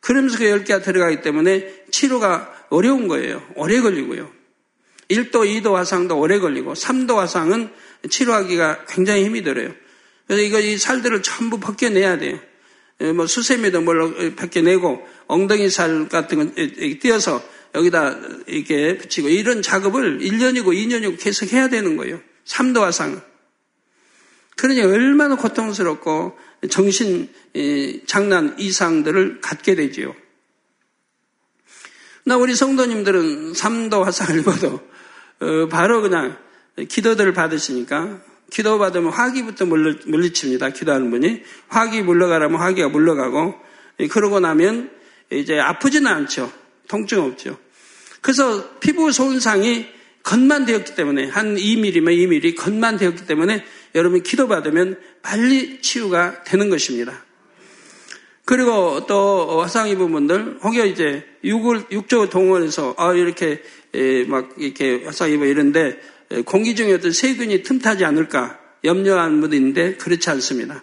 그러면서 0.00 0.38
그 0.38 0.46
열기가 0.46 0.80
들어가기 0.80 1.22
때문에 1.22 1.84
치료가 1.90 2.52
어려운 2.70 3.08
거예요. 3.08 3.42
오래 3.56 3.80
걸리고요. 3.80 4.30
1도, 5.08 5.32
2도 5.32 5.72
화상도 5.72 6.18
오래 6.18 6.38
걸리고 6.38 6.74
3도 6.74 7.16
화상은 7.16 7.70
치료하기가 8.08 8.84
굉장히 8.86 9.24
힘이 9.24 9.42
들어요. 9.42 9.72
그래서 10.26 10.42
이거 10.42 10.60
이 10.60 10.76
살들을 10.76 11.22
전부 11.22 11.58
벗겨내야 11.58 12.18
돼요. 12.18 12.38
예, 13.00 13.12
뭐 13.12 13.26
수세미도 13.26 13.80
뭘 13.82 14.34
벗겨내고 14.34 15.06
엉덩이 15.26 15.70
살 15.70 16.08
같은 16.08 16.38
건 16.38 16.54
띄어서 17.00 17.42
여기다 17.74 18.18
이렇게 18.46 18.98
붙이고 18.98 19.28
이런 19.28 19.62
작업을 19.62 20.18
1년이고 20.18 20.66
2년이고 20.66 21.18
계속 21.18 21.52
해야 21.52 21.68
되는 21.68 21.96
거예요. 21.96 22.20
3도 22.44 22.80
화상은. 22.80 23.20
그러니 24.56 24.80
얼마나 24.82 25.36
고통스럽고 25.36 26.36
정신 26.70 27.28
장난 28.06 28.58
이상들을 28.58 29.40
갖게 29.40 29.74
되지요. 29.74 30.14
나 32.24 32.36
우리 32.36 32.54
성도님들은 32.54 33.52
3도 33.52 34.02
화상을 34.02 34.40
입어도 34.40 34.80
어, 35.40 35.68
바로 35.70 36.02
그냥 36.02 36.36
기도들을 36.88 37.32
받으시니까 37.32 38.20
기도 38.50 38.78
받으면 38.78 39.12
화기부터 39.12 39.66
물리칩니다. 39.66 40.70
기도하는 40.70 41.10
분이 41.10 41.42
화기 41.68 42.02
물러가라면 42.02 42.60
화기가 42.60 42.88
물러가고 42.88 43.54
그러고 44.10 44.40
나면 44.40 44.90
이제 45.30 45.58
아프지는 45.58 46.10
않죠. 46.10 46.52
통증 46.88 47.22
없죠. 47.22 47.58
그래서 48.20 48.78
피부 48.80 49.12
손상이 49.12 49.86
겉만 50.22 50.66
되었기 50.66 50.94
때문에 50.94 51.28
한 51.28 51.56
2mm면 51.56 52.04
2mm 52.04 52.56
겉만 52.56 52.96
되었기 52.96 53.26
때문에 53.26 53.64
여러분이 53.94 54.22
기도받으면 54.22 54.98
빨리 55.22 55.80
치유가 55.80 56.42
되는 56.44 56.70
것입니다. 56.70 57.24
그리고 58.44 59.06
또 59.06 59.60
화상 59.60 59.88
입은 59.88 60.10
분들 60.10 60.58
혹여 60.64 60.86
이제 60.86 61.26
육을 61.44 61.84
육조 61.90 62.30
동원해서 62.30 62.94
아 62.96 63.12
이렇게 63.12 63.62
막 64.26 64.54
이렇게 64.56 65.04
화상 65.04 65.30
입어 65.30 65.44
이런데 65.44 66.00
공기 66.46 66.74
중에 66.74 66.94
어떤 66.94 67.12
세균이 67.12 67.62
틈타지 67.62 68.04
않을까 68.04 68.58
염려하는 68.84 69.40
분도 69.40 69.54
있는데 69.56 69.96
그렇지 69.96 70.30
않습니다. 70.30 70.82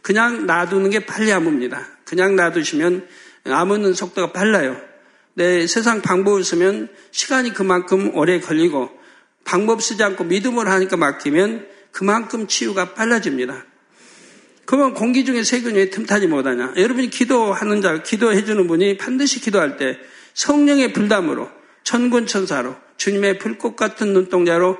그냥 0.00 0.46
놔두는 0.46 0.90
게 0.90 1.00
빨리 1.00 1.30
아뭅니다. 1.30 1.84
그냥 2.04 2.34
놔두시면 2.34 3.06
아무는 3.44 3.92
속도가 3.92 4.32
빨라요. 4.32 4.80
내 5.34 5.66
세상 5.66 6.02
방법을 6.02 6.44
쓰면 6.44 6.88
시간이 7.10 7.52
그만큼 7.52 8.16
오래 8.16 8.40
걸리고 8.40 8.90
방법 9.44 9.82
쓰지 9.82 10.02
않고 10.02 10.24
믿음을 10.24 10.68
하니까 10.68 10.96
맡기면 10.96 11.66
그만큼 11.92 12.48
치유가 12.48 12.94
빨라집니다. 12.94 13.66
그러면 14.64 14.94
공기 14.94 15.24
중에 15.24 15.42
세균이 15.42 15.76
왜 15.76 15.90
틈타지 15.90 16.26
못하냐? 16.26 16.74
여러분이 16.76 17.10
기도하는 17.10 17.82
자, 17.82 18.02
기도해주는 18.02 18.66
분이 18.66 18.96
반드시 18.96 19.40
기도할 19.40 19.76
때 19.76 19.98
성령의 20.34 20.92
불담으로 20.92 21.50
천군천사로 21.84 22.76
주님의 22.96 23.38
불꽃 23.38 23.76
같은 23.76 24.12
눈동자로 24.12 24.78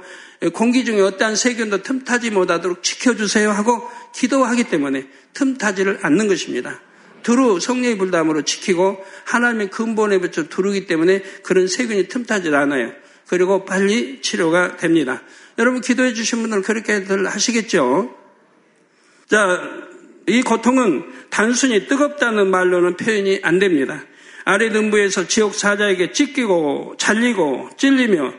공기 0.54 0.84
중에 0.84 1.00
어떠한 1.00 1.36
세균도 1.36 1.82
틈타지 1.82 2.30
못하도록 2.30 2.82
지켜주세요 2.82 3.50
하고 3.50 3.88
기도하기 4.14 4.64
때문에 4.64 5.06
틈타지를 5.34 6.00
않는 6.02 6.28
것입니다. 6.28 6.80
두루 7.22 7.60
성령의 7.60 7.98
불담으로 7.98 8.42
지키고 8.42 9.04
하나님의 9.24 9.70
근본에 9.70 10.18
붙여 10.18 10.44
두르기 10.48 10.86
때문에 10.86 11.22
그런 11.42 11.68
세균이 11.68 12.08
틈타지 12.08 12.48
않아요. 12.48 12.92
그리고 13.28 13.64
빨리 13.64 14.20
치료가 14.20 14.76
됩니다. 14.76 15.22
여러분 15.58 15.80
기도해 15.80 16.14
주신 16.14 16.40
분들 16.42 16.62
그렇게들 16.62 17.26
하시겠죠? 17.26 18.14
자, 19.28 19.62
이 20.26 20.42
고통은 20.42 21.04
단순히 21.30 21.86
뜨겁다는 21.86 22.50
말로는 22.50 22.96
표현이 22.96 23.40
안 23.42 23.58
됩니다. 23.58 24.02
아래 24.44 24.70
등부에서 24.70 25.26
지옥 25.26 25.54
사자에게 25.54 26.12
찢기고 26.12 26.94
잘리고 26.98 27.70
찔리며 27.76 28.32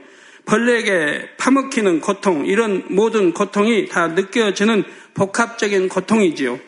벌레에게 0.45 1.29
파먹히는 1.37 2.01
고통, 2.01 2.45
이런 2.45 2.83
모든 2.89 3.33
고통이 3.33 3.87
다 3.87 4.09
느껴지는 4.09 4.83
복합적인 5.13 5.87
고통이지요. 5.87 6.59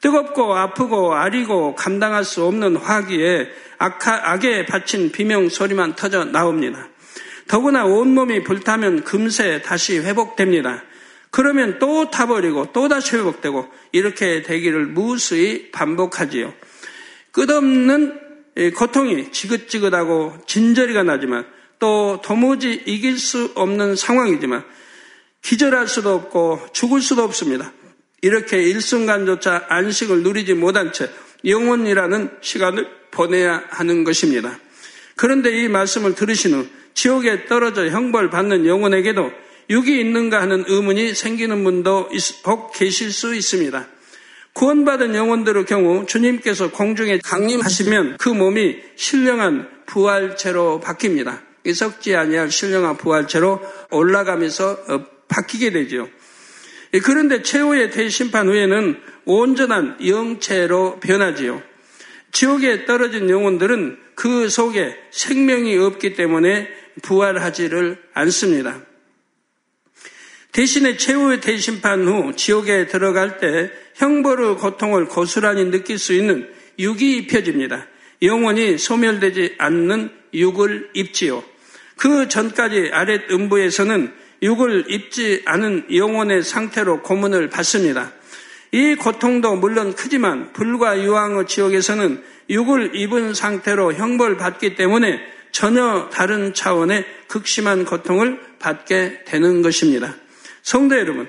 뜨겁고 0.00 0.54
아프고 0.54 1.14
아리고 1.14 1.74
감당할 1.74 2.24
수 2.24 2.44
없는 2.44 2.76
화기에 2.76 3.48
악에 3.78 4.66
바친 4.66 5.10
비명 5.12 5.48
소리만 5.48 5.96
터져 5.96 6.24
나옵니다. 6.24 6.88
더구나 7.48 7.84
온몸이 7.84 8.42
불타면 8.42 9.04
금세 9.04 9.62
다시 9.62 9.98
회복됩니다. 9.98 10.82
그러면 11.30 11.78
또 11.78 12.10
타버리고 12.10 12.72
또 12.72 12.88
다시 12.88 13.16
회복되고 13.16 13.68
이렇게 13.92 14.42
되기를 14.42 14.86
무수히 14.86 15.70
반복하지요. 15.70 16.52
끝없는 17.32 18.20
고통이 18.74 19.32
지긋지긋하고 19.32 20.38
진저리가 20.46 21.02
나지만 21.02 21.46
또 21.78 22.20
도무지 22.24 22.82
이길 22.86 23.18
수 23.18 23.52
없는 23.54 23.96
상황이지만 23.96 24.64
기절할 25.42 25.88
수도 25.88 26.14
없고 26.14 26.68
죽을 26.72 27.02
수도 27.02 27.22
없습니다. 27.22 27.72
이렇게 28.22 28.62
일순간조차 28.62 29.66
안식을 29.68 30.22
누리지 30.22 30.54
못한 30.54 30.92
채 30.92 31.10
영원이라는 31.44 32.38
시간을 32.40 32.88
보내야 33.10 33.64
하는 33.68 34.04
것입니다. 34.04 34.58
그런데 35.16 35.50
이 35.50 35.68
말씀을 35.68 36.14
들으신 36.14 36.54
후 36.54 36.66
지옥에 36.94 37.46
떨어져 37.46 37.88
형벌 37.88 38.30
받는 38.30 38.66
영혼에게도 38.66 39.30
육이 39.68 39.98
있는가 40.00 40.40
하는 40.40 40.64
의문이 40.68 41.14
생기는 41.14 41.64
분도 41.64 42.08
혹 42.46 42.72
계실 42.72 43.12
수 43.12 43.34
있습니다. 43.34 43.88
구원받은 44.52 45.14
영혼들의 45.14 45.66
경우 45.66 46.06
주님께서 46.06 46.70
공중에 46.70 47.18
강림하시면 47.18 48.16
그 48.18 48.28
몸이 48.28 48.78
신령한 48.94 49.68
부활체로 49.86 50.80
바뀝니다. 50.82 51.40
썩지 51.74 52.14
아니할 52.14 52.50
신령한 52.50 52.96
부활체로 52.96 53.60
올라가면서 53.90 54.78
어, 54.88 55.04
바뀌게 55.28 55.70
되죠. 55.72 56.08
예, 56.94 57.00
그런데 57.00 57.42
최후의 57.42 57.90
대심판 57.90 58.48
후에는 58.48 58.98
온전한 59.24 59.96
영체로 60.06 61.00
변하지요. 61.00 61.60
지옥에 62.36 62.84
떨어진 62.84 63.30
영혼들은 63.30 63.96
그 64.14 64.50
속에 64.50 64.94
생명이 65.10 65.78
없기 65.78 66.12
때문에 66.12 66.68
부활하지를 67.00 67.96
않습니다. 68.12 68.82
대신에 70.52 70.98
최후의 70.98 71.40
대심판 71.40 72.06
후 72.06 72.36
지옥에 72.36 72.88
들어갈 72.88 73.38
때 73.38 73.70
형벌의 73.94 74.56
고통을 74.56 75.06
고스란히 75.06 75.70
느낄 75.70 75.98
수 75.98 76.12
있는 76.12 76.46
육이 76.78 77.16
입혀집니다. 77.16 77.86
영원히 78.20 78.76
소멸되지 78.76 79.54
않는 79.56 80.10
육을 80.34 80.90
입지요. 80.92 81.42
그 81.96 82.28
전까지 82.28 82.90
아랫 82.92 83.30
음부에서는 83.30 84.12
육을 84.42 84.84
입지 84.90 85.40
않은 85.46 85.86
영혼의 85.90 86.42
상태로 86.42 87.00
고문을 87.00 87.48
받습니다. 87.48 88.12
이 88.72 88.94
고통도 88.94 89.56
물론 89.56 89.94
크지만 89.94 90.52
불과 90.52 91.02
유황의 91.02 91.46
지옥에서는 91.46 92.22
육을 92.50 92.96
입은 92.96 93.34
상태로 93.34 93.94
형벌 93.94 94.36
받기 94.36 94.74
때문에 94.74 95.20
전혀 95.52 96.10
다른 96.12 96.52
차원의 96.52 97.04
극심한 97.28 97.84
고통을 97.84 98.40
받게 98.58 99.24
되는 99.24 99.62
것입니다. 99.62 100.14
성도 100.62 100.98
여러분, 100.98 101.28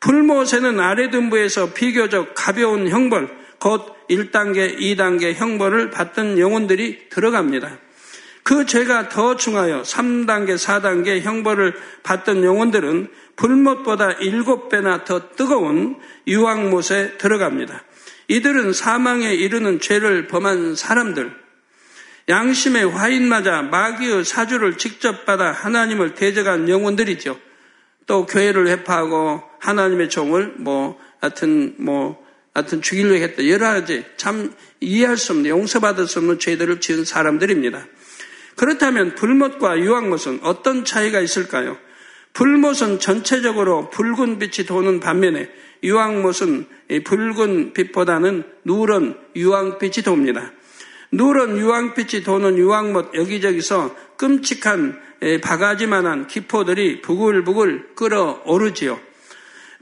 불모세는 0.00 0.78
아래등부에서 0.78 1.72
비교적 1.72 2.34
가벼운 2.36 2.88
형벌, 2.88 3.28
곧 3.58 3.96
1단계, 4.08 4.78
2단계 4.78 5.34
형벌을 5.34 5.90
받던 5.90 6.38
영혼들이 6.38 7.08
들어갑니다. 7.08 7.85
그 8.46 8.64
죄가 8.64 9.08
더 9.08 9.34
중하여 9.34 9.82
3단계, 9.82 10.54
4단계 10.54 11.20
형벌을 11.20 11.74
받던 12.04 12.44
영혼들은 12.44 13.08
불못보다 13.34 14.18
7배나 14.18 15.04
더 15.04 15.30
뜨거운 15.30 15.96
유황못에 16.28 17.18
들어갑니다. 17.18 17.82
이들은 18.28 18.72
사망에 18.72 19.34
이르는 19.34 19.80
죄를 19.80 20.28
범한 20.28 20.76
사람들, 20.76 21.32
양심의 22.28 22.88
화인 22.90 23.28
맞아 23.28 23.62
마귀의 23.62 24.24
사주를 24.24 24.78
직접 24.78 25.24
받아 25.24 25.50
하나님을 25.50 26.14
대적한 26.14 26.68
영혼들이죠. 26.68 27.36
또 28.06 28.26
교회를 28.26 28.68
회파하고 28.68 29.42
하나님의 29.58 30.08
종을 30.08 30.54
뭐 30.58 31.00
하여튼 31.20 31.74
뭐 31.78 32.24
하여튼 32.54 32.80
죽이려 32.80 33.14
했다. 33.14 33.48
여러 33.48 33.66
가지 33.72 34.04
참 34.16 34.54
이해할 34.78 35.16
수 35.16 35.32
없는 35.32 35.50
용서받을 35.50 36.06
수 36.06 36.20
없는 36.20 36.38
죄들을 36.38 36.78
지은 36.80 37.04
사람들입니다. 37.04 37.88
그렇다면 38.56 39.14
불못과 39.14 39.78
유황못은 39.78 40.40
어떤 40.42 40.84
차이가 40.84 41.20
있을까요? 41.20 41.76
불못은 42.32 43.00
전체적으로 43.00 43.88
붉은 43.90 44.38
빛이 44.38 44.66
도는 44.66 45.00
반면에 45.00 45.50
유황못은 45.82 46.66
붉은 47.04 47.72
빛보다는 47.72 48.44
누런 48.64 49.18
유황빛이 49.34 50.04
돕니다. 50.04 50.52
누런 51.12 51.58
유황빛이 51.58 52.24
도는 52.24 52.58
유황못 52.58 53.14
여기저기서 53.14 53.94
끔찍한 54.16 55.00
바가지만한 55.42 56.26
기포들이 56.26 57.00
부글부글 57.00 57.94
끓어오르지요. 57.94 59.00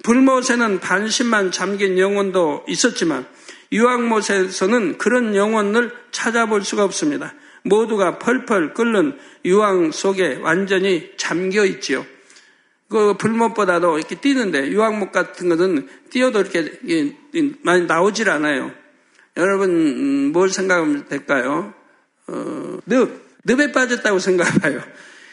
불못에는 0.02 0.80
반신만 0.80 1.50
잠긴 1.50 1.98
영혼도 1.98 2.64
있었지만 2.68 3.26
유황못에서는 3.72 4.98
그런 4.98 5.34
영혼을 5.34 5.92
찾아볼 6.12 6.62
수가 6.62 6.84
없습니다. 6.84 7.34
모두가 7.64 8.18
펄펄 8.18 8.74
끓는 8.74 9.18
유황 9.44 9.90
속에 9.90 10.38
완전히 10.42 11.12
잠겨 11.16 11.64
있지요. 11.64 12.06
그 12.88 13.14
불못보다도 13.16 13.98
이렇게 13.98 14.14
뛰는데 14.20 14.68
유황목 14.68 15.10
같은 15.10 15.48
것은 15.48 15.88
뛰어도 16.10 16.40
이렇게 16.40 16.78
많이 17.62 17.86
나오질 17.86 18.30
않아요. 18.30 18.70
여러분 19.36 19.70
음, 19.70 20.32
뭘 20.32 20.48
생각하면 20.48 21.08
될까요? 21.08 21.74
어, 22.28 22.78
늪, 22.86 23.10
늪에 23.44 23.72
빠졌다고 23.72 24.18
생각해봐요. 24.18 24.80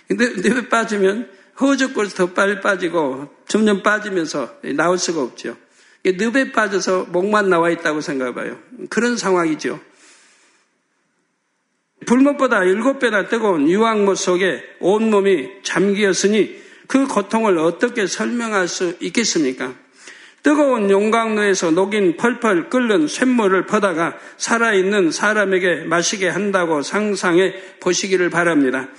근데 0.08 0.30
늪에 0.38 0.70
빠지면 0.70 1.30
허우적거려서 1.60 2.15
더 2.15 2.34
빨리 2.34 2.60
빠지고 2.62 3.30
점점 3.48 3.84
빠지면서 3.84 4.58
나올 4.76 4.98
수가 4.98 5.22
없죠. 5.22 5.56
늪에 6.04 6.52
빠져서 6.52 7.08
목만 7.10 7.50
나와 7.50 7.70
있다고 7.70 8.02
생각해봐요. 8.02 8.58
그런 8.89 9.17
상황이죠. 9.17 9.80
불못보다 12.06 12.64
일곱 12.64 13.00
배나 13.00 13.28
뜨거운 13.28 13.70
유황못 13.70 14.18
속에 14.18 14.64
온몸이 14.80 15.50
잠기었으니 15.64 16.60
그 16.88 17.08
고통을 17.08 17.58
어떻게 17.58 18.08
설명할 18.08 18.68
수 18.68 18.98
있겠습니까? 19.00 19.74
뜨거운 20.44 20.90
용광로에서 20.90 21.72
녹인 21.72 22.18
펄펄 22.18 22.70
끓는 22.70 23.08
쇳물을 23.08 23.68
퍼다가 23.68 24.18
살아있는 24.38 25.12
사람에게 25.12 25.84
마시게 25.84 26.28
한다고 26.28 26.82
상상해 26.82 27.54
보시기를 27.80 28.32
바랍니다. 28.32 28.90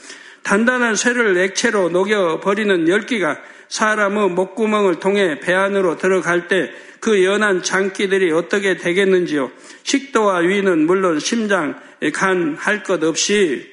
단단한 0.44 0.94
쇠를 0.94 1.36
액체로 1.38 1.88
녹여버리는 1.88 2.88
열기가 2.88 3.38
사람의 3.68 4.30
목구멍을 4.30 4.96
통해 5.00 5.40
배 5.40 5.52
안으로 5.52 5.96
들어갈 5.96 6.46
때 6.46 6.70
그 7.02 7.24
연한 7.24 7.64
장기들이 7.64 8.30
어떻게 8.30 8.76
되겠는지요. 8.76 9.50
식도와 9.82 10.38
위는 10.38 10.86
물론 10.86 11.18
심장, 11.18 11.74
간 12.14 12.54
할 12.54 12.84
것 12.84 13.02
없이 13.02 13.68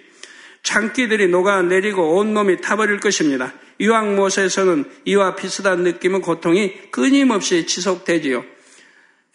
장기들이 0.63 1.27
녹아내리고 1.27 2.17
온몸이 2.17 2.59
타버릴 2.59 2.99
것입니다. 2.99 3.53
유황못에서는 3.79 4.83
이와 5.05 5.35
비슷한 5.35 5.83
느낌의 5.83 6.21
고통이 6.21 6.89
끊임없이 6.89 7.67
지속되지요. 7.67 8.43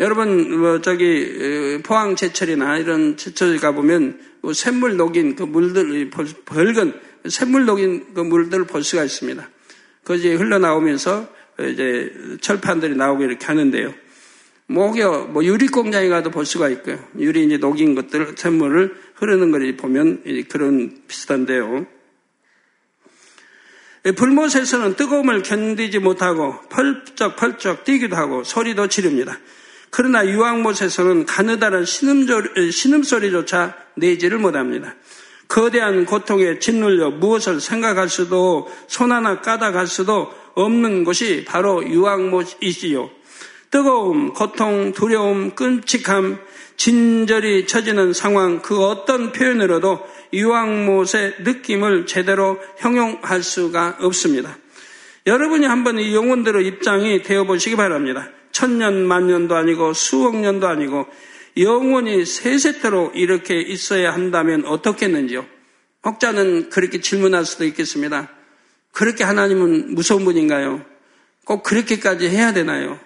여러분, 0.01 0.59
뭐 0.59 0.81
저기 0.81 1.81
포항 1.85 2.17
제철이나 2.17 2.79
이런 2.79 3.17
제철 3.17 3.59
가보면 3.59 4.19
뭐 4.43 4.53
샘물 4.53 4.97
녹인 4.97 5.37
그 5.37 5.45
물들, 5.45 6.11
벌건 6.45 7.01
샘물 7.29 7.65
녹인 7.65 8.13
그 8.13 8.23
물들을 8.23 8.67
볼 8.67 8.83
수가 8.83 9.05
있습니다. 9.05 9.49
그것이 10.03 10.35
흘러나오면서 10.35 11.29
이제 11.61 12.13
철판들이 12.41 12.97
나오고 12.97 13.25
이렇게 13.25 13.47
하는데요. 13.47 13.95
목여, 14.67 15.29
뭐 15.31 15.45
유리 15.45 15.67
공장에 15.67 16.09
가도 16.09 16.31
볼 16.31 16.47
수가 16.47 16.69
있고요. 16.71 16.99
유리 17.19 17.45
이제 17.45 17.59
녹인 17.59 17.95
것들, 17.95 18.35
샘물을 18.37 18.97
흐르는 19.17 19.51
걸 19.51 19.77
보면 19.77 20.23
그런 20.49 21.03
비슷한데요. 21.07 21.87
불못에서는 24.17 24.97
뜨거움을 24.97 25.43
견디지 25.43 25.99
못하고 25.99 26.61
펄쩍펄쩍 26.69 27.85
뛰기도 27.85 28.17
하고 28.17 28.45
소리도 28.45 28.89
지릅니다. 28.89 29.39
그러나 29.91 30.27
유황못에서는 30.27 31.25
가느다란 31.25 31.85
신음소리조차 31.87 33.77
내지를 33.95 34.39
못합니다. 34.39 34.95
거대한 35.55 36.05
고통에 36.05 36.59
짓눌려 36.59 37.11
무엇을 37.13 37.61
생각할 37.61 38.09
수도 38.09 38.69
손 38.89 39.13
하나 39.13 39.41
까다갈 39.41 39.87
수도 39.87 40.29
없는 40.55 41.05
것이 41.05 41.45
바로 41.45 41.89
유황못이지요. 41.89 43.09
뜨거움, 43.71 44.33
고통, 44.33 44.93
두려움, 44.93 45.55
끔찍함, 45.55 46.41
진절이 46.77 47.69
처지는 47.69 48.13
상황 48.13 48.63
그 48.63 48.85
어떤 48.85 49.31
표현으로도 49.31 50.05
유황못의 50.33 51.37
느낌을 51.45 52.07
제대로 52.07 52.59
형용할 52.79 53.45
수가 53.45 53.99
없습니다. 54.01 54.59
여러분이 55.25 55.67
한번 55.67 56.01
이 56.01 56.17
영혼들의 56.17 56.67
입장이 56.67 57.23
되어 57.23 57.45
보시기 57.45 57.77
바랍니다. 57.77 58.29
천년 58.51 59.07
만년도 59.07 59.55
아니고 59.55 59.93
수억 59.93 60.37
년도 60.37 60.67
아니고 60.67 61.07
영원히 61.57 62.25
세세토록 62.25 63.17
이렇게 63.17 63.61
있어야 63.61 64.13
한다면 64.13 64.65
어떻겠는지요? 64.65 65.47
혹자는 66.05 66.71
그렇게 66.71 67.01
질문할 67.01 67.45
수도 67.45 67.65
있겠습니다. 67.65 68.31
그렇게 68.93 69.25
하나님은 69.25 69.95
무서운 69.95 70.25
분인가요? 70.25 70.85
꼭 71.45 71.63
그렇게까지 71.63 72.29
해야 72.29 72.53
되나요? 72.53 72.99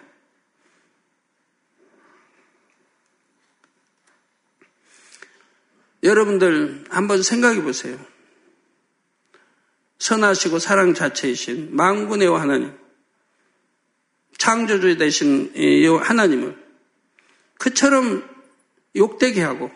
여러분들 6.03 6.85
한번 6.91 7.23
생각해 7.23 7.63
보세요. 7.63 7.99
선하시고 9.99 10.59
사랑 10.59 10.95
자체이신 10.95 11.75
망군의 11.75 12.29
하나님, 12.29 12.73
창조주 14.39 14.97
되신 14.97 15.53
이 15.57 15.87
하나님을 15.87 16.57
그처럼 17.59 18.38
욕되게 18.97 19.43
하고 19.43 19.71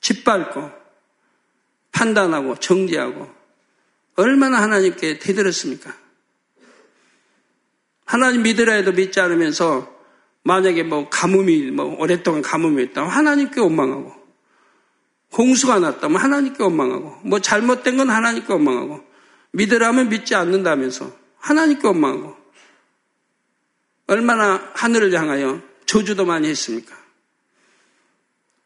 짓밟고 0.00 0.70
판단하고 1.92 2.56
정지하고 2.56 3.28
얼마나 4.16 4.60
하나님께 4.60 5.18
대들었습니까? 5.18 5.94
하나님 8.04 8.42
믿으라 8.42 8.74
해도 8.74 8.92
믿지 8.92 9.20
않으면서 9.20 9.92
만약에 10.42 10.82
뭐 10.82 11.08
가뭄이 11.08 11.70
뭐 11.70 11.96
오랫동안 11.98 12.42
가뭄이 12.42 12.82
있다면 12.84 13.10
하나님께 13.10 13.60
원망하고 13.60 14.12
홍수가 15.36 15.80
났다면 15.80 16.20
하나님께 16.20 16.62
원망하고 16.62 17.18
뭐 17.24 17.40
잘못된 17.40 17.96
건 17.96 18.10
하나님께 18.10 18.52
원망하고 18.52 19.04
믿으라면 19.52 20.10
믿지 20.10 20.34
않는다면서 20.34 21.10
하나님께 21.38 21.86
원망하고 21.86 22.36
얼마나 24.06 24.70
하늘을 24.74 25.12
향하여 25.18 25.62
저주도 25.86 26.26
많이 26.26 26.48
했습니까? 26.48 27.03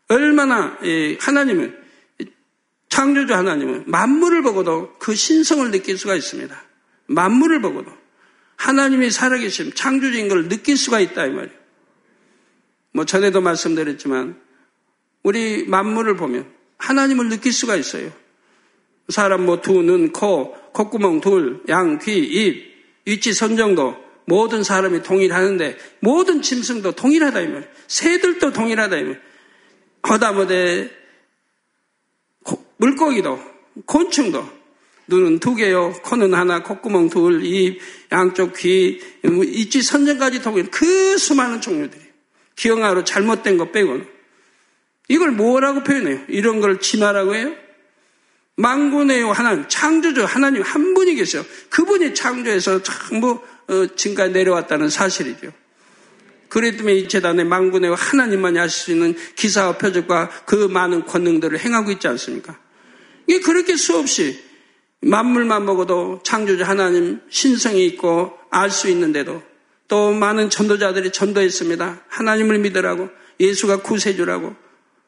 얼마나 0.09 0.79
하나님을 1.21 1.89
창조주 2.89 3.35
하나님은 3.35 3.85
만물을 3.87 4.43
보고도 4.43 4.95
그 4.99 5.15
신성을 5.15 5.71
느낄 5.71 5.99
수가 5.99 6.15
있습니다. 6.15 6.63
만물을 7.07 7.61
보고도 7.61 7.93
하나님이 8.57 9.11
살아계심 9.11 9.73
창조주인 9.75 10.29
걸 10.29 10.49
느낄 10.49 10.77
수가 10.77 11.01
있다 11.01 11.27
이 11.27 11.31
말이에요. 11.31 11.59
뭐 12.93 13.05
전에도 13.05 13.41
말씀드렸지만 13.41 14.41
우리 15.23 15.65
만물을 15.67 16.17
보면 16.17 16.51
하나님을 16.79 17.29
느낄 17.29 17.53
수가 17.53 17.77
있어요. 17.77 18.11
사람 19.09 19.47
뭐 19.47 19.61
두, 19.61 19.83
눈, 19.83 20.13
코, 20.13 20.55
콧구멍 20.73 21.21
둘, 21.21 21.63
양, 21.69 21.99
귀, 21.99 22.19
입, 22.19 22.69
위치, 23.05 23.33
선정도 23.33 23.97
모든 24.27 24.63
사람이 24.63 25.03
동일하는데 25.03 25.79
모든 26.01 26.43
짐승도 26.43 26.93
동일하다 26.93 27.41
이 27.41 27.49
말. 27.49 27.73
새들도 27.87 28.53
동일하다 28.53 28.97
이 28.99 29.05
말. 29.05 29.28
허다못해 30.09 30.91
물고기도 32.79 33.41
곤충도 33.87 34.59
눈은 35.09 35.39
두 35.39 35.55
개요, 35.55 35.93
코는 36.05 36.35
하나, 36.35 36.63
콧구멍 36.63 37.09
둘, 37.09 37.45
입, 37.45 37.81
양쪽 38.13 38.55
귀, 38.57 39.01
위치, 39.23 39.81
선정까지 39.83 40.43
동일. 40.43 40.71
그 40.71 41.17
수많은 41.17 41.63
종류들이 41.63 42.03
기형아로 42.57 43.05
잘못된 43.05 43.57
거 43.57 43.71
빼고는 43.71 44.07
이걸 45.09 45.31
뭐라고 45.31 45.83
표현해요? 45.83 46.21
이런 46.29 46.61
걸 46.61 46.81
진화라고 46.81 47.35
해요? 47.35 47.55
망군의 48.57 49.23
하나님, 49.33 49.67
창조주 49.69 50.25
하나님 50.25 50.63
한 50.63 50.93
분이 50.93 51.15
계셔. 51.15 51.43
그분이 51.71 52.15
창조해서 52.15 52.83
전부 52.83 53.41
어, 53.69 53.87
지금까지 53.97 54.33
내려왔다는 54.33 54.91
사실이죠. 54.91 55.53
때문에 56.51 56.95
이 56.95 57.09
재단에 57.09 57.45
망군의 57.45 57.95
하나님만이 57.95 58.59
하실 58.59 58.81
수 58.81 58.91
있는 58.91 59.15
기사와 59.37 59.79
표적과 59.79 60.31
그 60.47 60.55
많은 60.55 61.05
권능들을 61.07 61.59
행하고 61.59 61.91
있지 61.93 62.09
않습니까? 62.09 62.59
이게 63.27 63.41
그렇게 63.41 63.77
수없이 63.77 64.43
만물만 65.01 65.65
먹어도 65.65 66.21
창조주 66.25 66.65
하나님 66.65 67.21
신성이 67.29 67.87
있고 67.87 68.37
알 68.51 68.71
수 68.71 68.89
있는데도 68.89 69.43
또 69.87 70.13
많은 70.13 70.51
전도자들이 70.51 71.13
전도했습니다. 71.13 72.05
하나님을 72.09 72.59
믿으라고 72.59 73.09
예수가 73.41 73.83
구세주라고 73.83 74.55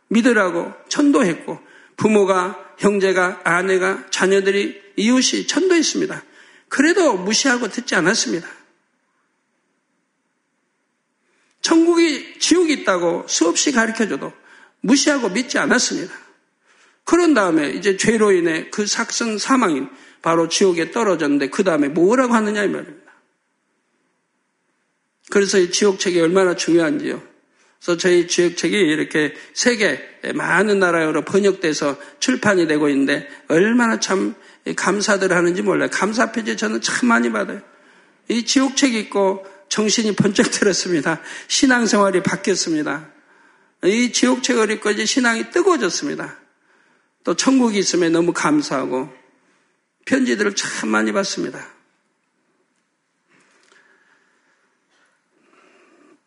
믿으라고 0.09 0.73
전도했고 0.89 1.59
부모가 1.97 2.59
형제가 2.79 3.41
아내가 3.45 4.07
자녀들이 4.11 4.81
이웃이 4.97 5.47
전도했습니다. 5.47 6.23
그래도 6.69 7.17
무시하고 7.17 7.69
듣지 7.69 7.95
않았습니다. 7.95 8.49
천국이 11.61 12.39
지옥이 12.39 12.73
있다고 12.73 13.27
수없이 13.29 13.73
가르쳐줘도 13.73 14.33
무시하고 14.81 15.29
믿지 15.31 15.59
않았습니다. 15.59 16.13
그런 17.05 17.35
다음에 17.35 17.71
이제 17.71 17.97
죄로 17.97 18.33
인해 18.33 18.69
그 18.71 18.87
삭선 18.87 19.39
사망인 19.39 19.89
바로 20.23 20.49
지옥에 20.49 20.91
떨어졌는데 20.91 21.49
그 21.49 21.65
다음에 21.65 21.89
뭐라고 21.89 22.35
하느냐 22.35 22.65
이 22.65 22.69
말입니다. 22.69 23.11
그래서 25.31 25.59
이 25.59 25.71
지옥책이 25.71 26.21
얼마나 26.21 26.55
중요한지요. 26.57 27.31
그래서 27.81 27.97
저희 27.97 28.29
지역책이 28.29 28.77
이렇게 28.77 29.35
세계 29.55 30.01
많은 30.35 30.79
나라로 30.81 31.25
번역돼서 31.25 31.99
출판이 32.19 32.67
되고 32.67 32.89
있는데 32.91 33.27
얼마나 33.49 33.99
참 33.99 34.35
감사들 34.77 35.33
하는지 35.33 35.63
몰라요. 35.63 35.89
감사 35.91 36.31
표지 36.31 36.57
저는 36.57 36.83
참 36.83 37.09
많이 37.09 37.33
받아요. 37.33 37.63
이 38.29 38.45
지옥책 38.45 38.95
읽고 38.95 39.47
정신이 39.71 40.17
번쩍 40.17 40.51
들었습니다. 40.51 41.23
신앙생활이 41.49 42.23
바뀌었습니다. 42.23 43.09
이 43.85 44.13
이제 44.91 45.07
신앙이 45.07 45.51
뜨거워졌습니다. 45.51 46.37
또 47.25 47.35
천국이 47.35 47.79
있으면 47.79 48.13
너무 48.13 48.33
감사하고 48.33 49.09
편지들을 50.05 50.55
참 50.57 50.91
많이 50.91 51.13
받습니다. 51.13 51.67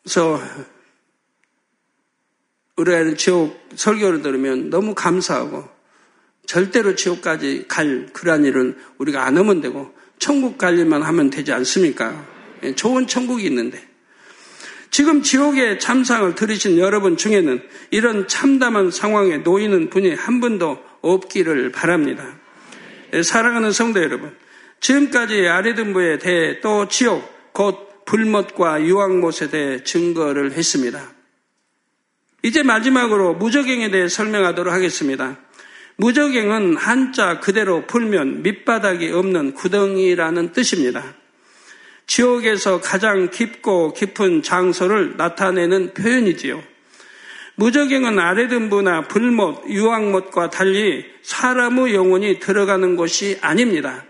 그래서 0.04 0.42
우리가 2.78 3.16
지옥 3.16 3.70
설교를 3.76 4.22
들으면 4.22 4.70
너무 4.70 4.96
감사하고 4.96 5.70
절대로 6.46 6.96
지옥까지 6.96 7.66
갈 7.68 8.08
그러한 8.14 8.46
일은 8.46 8.78
우리가 8.98 9.26
안 9.26 9.38
하면 9.38 9.62
되고 9.62 9.94
천국 10.18 10.58
갈 10.58 10.78
일만 10.78 11.04
하면 11.04 11.30
되지 11.30 11.52
않습니까? 11.52 12.26
예, 12.64 12.76
좋은 12.76 13.08
천국이 13.08 13.46
있는데 13.46 13.82
지금 14.94 15.24
지옥의 15.24 15.80
참상을 15.80 16.36
들으신 16.36 16.78
여러분 16.78 17.18
중에는 17.18 17.64
이런 17.90 18.28
참담한 18.28 18.92
상황에 18.92 19.38
놓이는 19.38 19.90
분이 19.90 20.14
한 20.14 20.40
분도 20.40 20.78
없기를 21.02 21.72
바랍니다. 21.72 22.38
예, 23.14 23.24
사랑하는 23.24 23.72
성도 23.72 24.02
여러분, 24.02 24.36
지금까지 24.80 25.48
아레든부에 25.48 26.20
대해 26.20 26.60
또 26.62 26.88
지옥, 26.88 27.54
곧 27.54 28.06
불못과 28.06 28.84
유황못에 28.84 29.50
대해 29.50 29.84
증거를 29.84 30.52
했습니다. 30.52 31.12
이제 32.44 32.62
마지막으로 32.62 33.36
무적행에 33.36 33.90
대해 33.90 34.08
설명하도록 34.08 34.72
하겠습니다. 34.72 35.40
무적행은 35.96 36.76
한자 36.76 37.40
그대로 37.40 37.88
풀면 37.88 38.44
밑바닥이 38.44 39.12
없는 39.12 39.54
구덩이라는 39.54 40.52
뜻입니다. 40.52 41.16
지옥에서 42.14 42.80
가장 42.80 43.32
깊고 43.32 43.94
깊은 43.94 44.44
장소를 44.44 45.18
나타내는 45.18 45.96
표현이지요. 45.96 46.64
무적행은 47.56 48.20
아래등부나 48.20 49.08
불못, 49.08 49.68
유황못과 49.68 50.52
달리 50.52 51.06
사람의 51.24 51.96
영혼이 51.96 52.40
들어가는 52.40 52.96
곳이 52.98 53.40
아닙니다. 53.42 54.06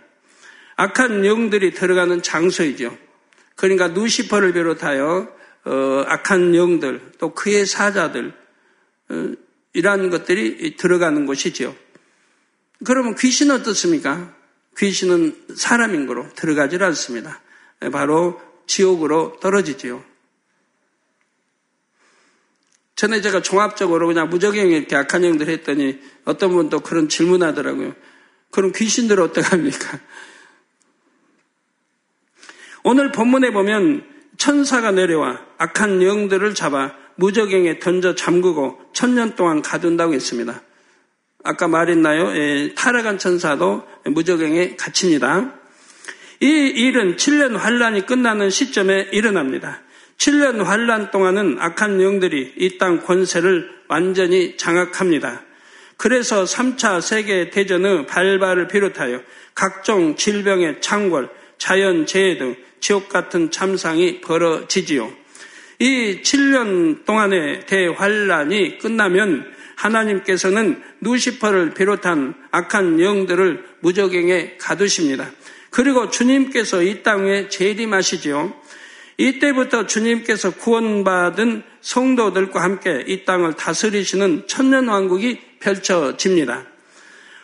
악한 0.76 1.26
영들이 1.26 1.74
들어가는 1.74 2.22
장소이죠. 2.22 2.98
그러니까 3.56 3.88
누시퍼를 3.88 4.52
비롯하여 4.52 5.30
어, 5.64 6.04
악한 6.06 6.56
영들 6.56 7.00
또 7.20 7.34
그의 7.34 7.66
사자들 7.66 8.34
어, 9.12 9.32
이러한 9.72 10.10
것들이 10.10 10.76
들어가는 10.76 11.26
곳이죠. 11.26 11.74
그러면 12.84 13.16
귀신은 13.16 13.62
어떻습니까? 13.62 14.36
귀신은 14.78 15.56
사람인 15.56 16.06
거로 16.06 16.28
들어가질 16.36 16.84
않습니다. 16.84 17.40
바로 17.90 18.40
지옥으로 18.68 19.38
떨어지지요. 19.40 20.04
전에 22.96 23.22
제가 23.22 23.42
종합적으로 23.42 24.08
그냥 24.08 24.30
무적행 24.30 24.70
이렇게 24.72 24.96
악한 24.96 25.24
영들 25.24 25.50
했더니 25.50 26.00
어떤 26.26 26.52
분도 26.52 26.80
그런 26.80 27.10
질문하더라고요. 27.10 27.96
그럼 28.52 28.72
귀신들 28.74 29.20
어떡합니까? 29.20 30.00
오늘 32.84 33.12
본문에 33.12 33.52
보면 33.52 34.06
천사가 34.38 34.92
내려와 34.92 35.42
악한 35.58 36.04
영들을 36.04 36.54
잡아 36.54 36.96
무적행에 37.16 37.80
던져 37.80 38.16
잠그고 38.16 38.80
천년 38.94 39.36
동안 39.36 39.62
가둔다고 39.62 40.14
했습니다. 40.14 40.62
아까 41.44 41.68
말했나요? 41.68 42.36
예, 42.36 42.74
타락한 42.76 43.18
천사도 43.18 43.84
무적행에 44.06 44.76
갇힙니다. 44.76 45.60
이 46.40 46.46
일은 46.46 47.16
7년 47.16 47.58
환란이 47.58 48.06
끝나는 48.06 48.50
시점에 48.50 49.10
일어납니다. 49.12 49.82
7년 50.18 50.64
환란 50.64 51.12
동안은 51.12 51.58
악한 51.60 52.02
영들이 52.02 52.54
이 52.58 52.78
땅 52.78 53.02
권세를 53.02 53.70
완전히 53.88 54.58
장악합니다. 54.58 55.44
그래서 55.98 56.44
3차 56.44 57.02
세계 57.02 57.50
대전의 57.50 58.08
발발을 58.08 58.68
비롯하여 58.68 59.22
각종 59.54 60.16
질병의 60.16 60.82
창궐, 60.82 61.30
자연 61.58 62.06
재해 62.06 62.38
등 62.38 62.56
지옥 62.80 63.10
같은 63.10 63.52
참상이 63.52 64.22
벌어지지요. 64.22 65.12
이 65.80 66.22
7년 66.22 67.06
동안의 67.06 67.66
대환란이 67.68 68.80
끝나면 68.80 69.52
하나님께서는 69.76 70.82
누시퍼를 71.02 71.74
비롯한 71.74 72.36
악한 72.52 73.00
영들을 73.00 73.66
무적행에 73.80 74.58
가두십니다. 74.58 75.30
그리고 75.74 76.12
주님께서 76.12 76.84
이 76.84 77.02
땅에 77.02 77.50
재림하시지요. 77.50 78.54
이때부터 79.18 79.88
주님께서 79.88 80.52
구원받은 80.52 81.64
성도들과 81.82 82.62
함께 82.62 83.04
이 83.08 83.26
땅을 83.26 83.54
다스리시는 83.54 84.44
천년 84.46 84.88
왕국이 84.88 85.42
펼쳐집니다. 85.60 86.66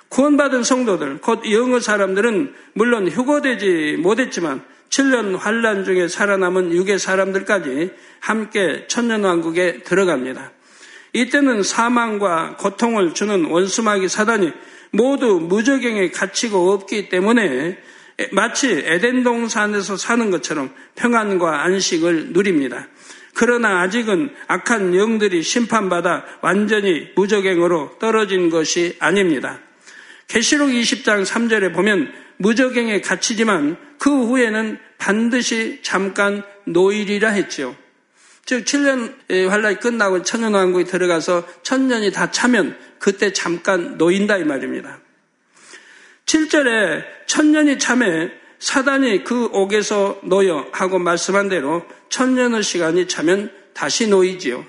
구원받은 0.10 0.64
성도들, 0.64 1.22
곧 1.22 1.42
영어 1.52 1.80
사람들은 1.80 2.54
물론 2.74 3.08
휴거되지 3.08 3.98
못했지만 4.00 4.64
7년 4.90 5.36
환란 5.36 5.84
중에 5.84 6.08
살아남은 6.08 6.72
육의 6.72 7.00
사람들까지 7.00 7.92
함께 8.20 8.86
천년 8.88 9.24
왕국에 9.24 9.80
들어갑니다. 9.84 10.52
이때는 11.14 11.64
사망과 11.64 12.58
고통을 12.58 13.16
주는 13.16 13.46
원수마귀 13.46 14.08
사단이 14.08 14.52
모두 14.92 15.40
무적경에 15.40 16.12
갇히고 16.12 16.74
없기 16.74 17.10
때문에 17.10 17.78
마치 18.32 18.84
에덴 18.86 19.24
동산에서 19.24 19.98
사는 19.98 20.30
것처럼 20.32 20.74
평안과 20.96 21.64
안식을 21.64 22.34
누립니다. 22.34 22.88
그러나 23.34 23.82
아직은 23.82 24.36
악한 24.48 24.96
영들이 24.96 25.44
심판받아 25.44 26.26
완전히 26.42 27.10
무적행으로 27.16 27.98
떨어진 28.00 28.50
것이 28.50 28.98
아닙니다. 29.00 29.60
계시록 30.28 30.70
20장 30.70 31.26
3절에 31.26 31.74
보면 31.74 32.12
무적행에 32.38 33.02
갇히지만 33.02 33.78
그 33.98 34.10
후에는 34.10 34.78
반드시 34.98 35.80
잠깐 35.82 36.44
노일이라 36.66 37.30
했지요. 37.30 37.76
즉 38.46 38.66
7년 38.66 39.14
환란이 39.50 39.80
끝나고 39.80 40.24
천년왕국에 40.24 40.86
들어가서 40.86 41.48
천년이 41.64 42.12
다 42.12 42.32
차면 42.32 42.78
그때 42.98 43.32
잠깐 43.32 43.98
놓인다 43.98 44.38
이 44.38 44.44
말입니다. 44.44 45.00
7절에 46.30 47.04
천년이 47.26 47.80
참에 47.80 48.32
사단이 48.60 49.24
그 49.24 49.46
옥에서 49.46 50.20
놓여 50.24 50.68
하고 50.72 51.00
말씀한 51.00 51.50
대로 51.50 51.84
천년의 52.10 52.62
시간이 52.62 53.08
차면 53.08 53.52
다시 53.74 54.08
놓이지요. 54.08 54.64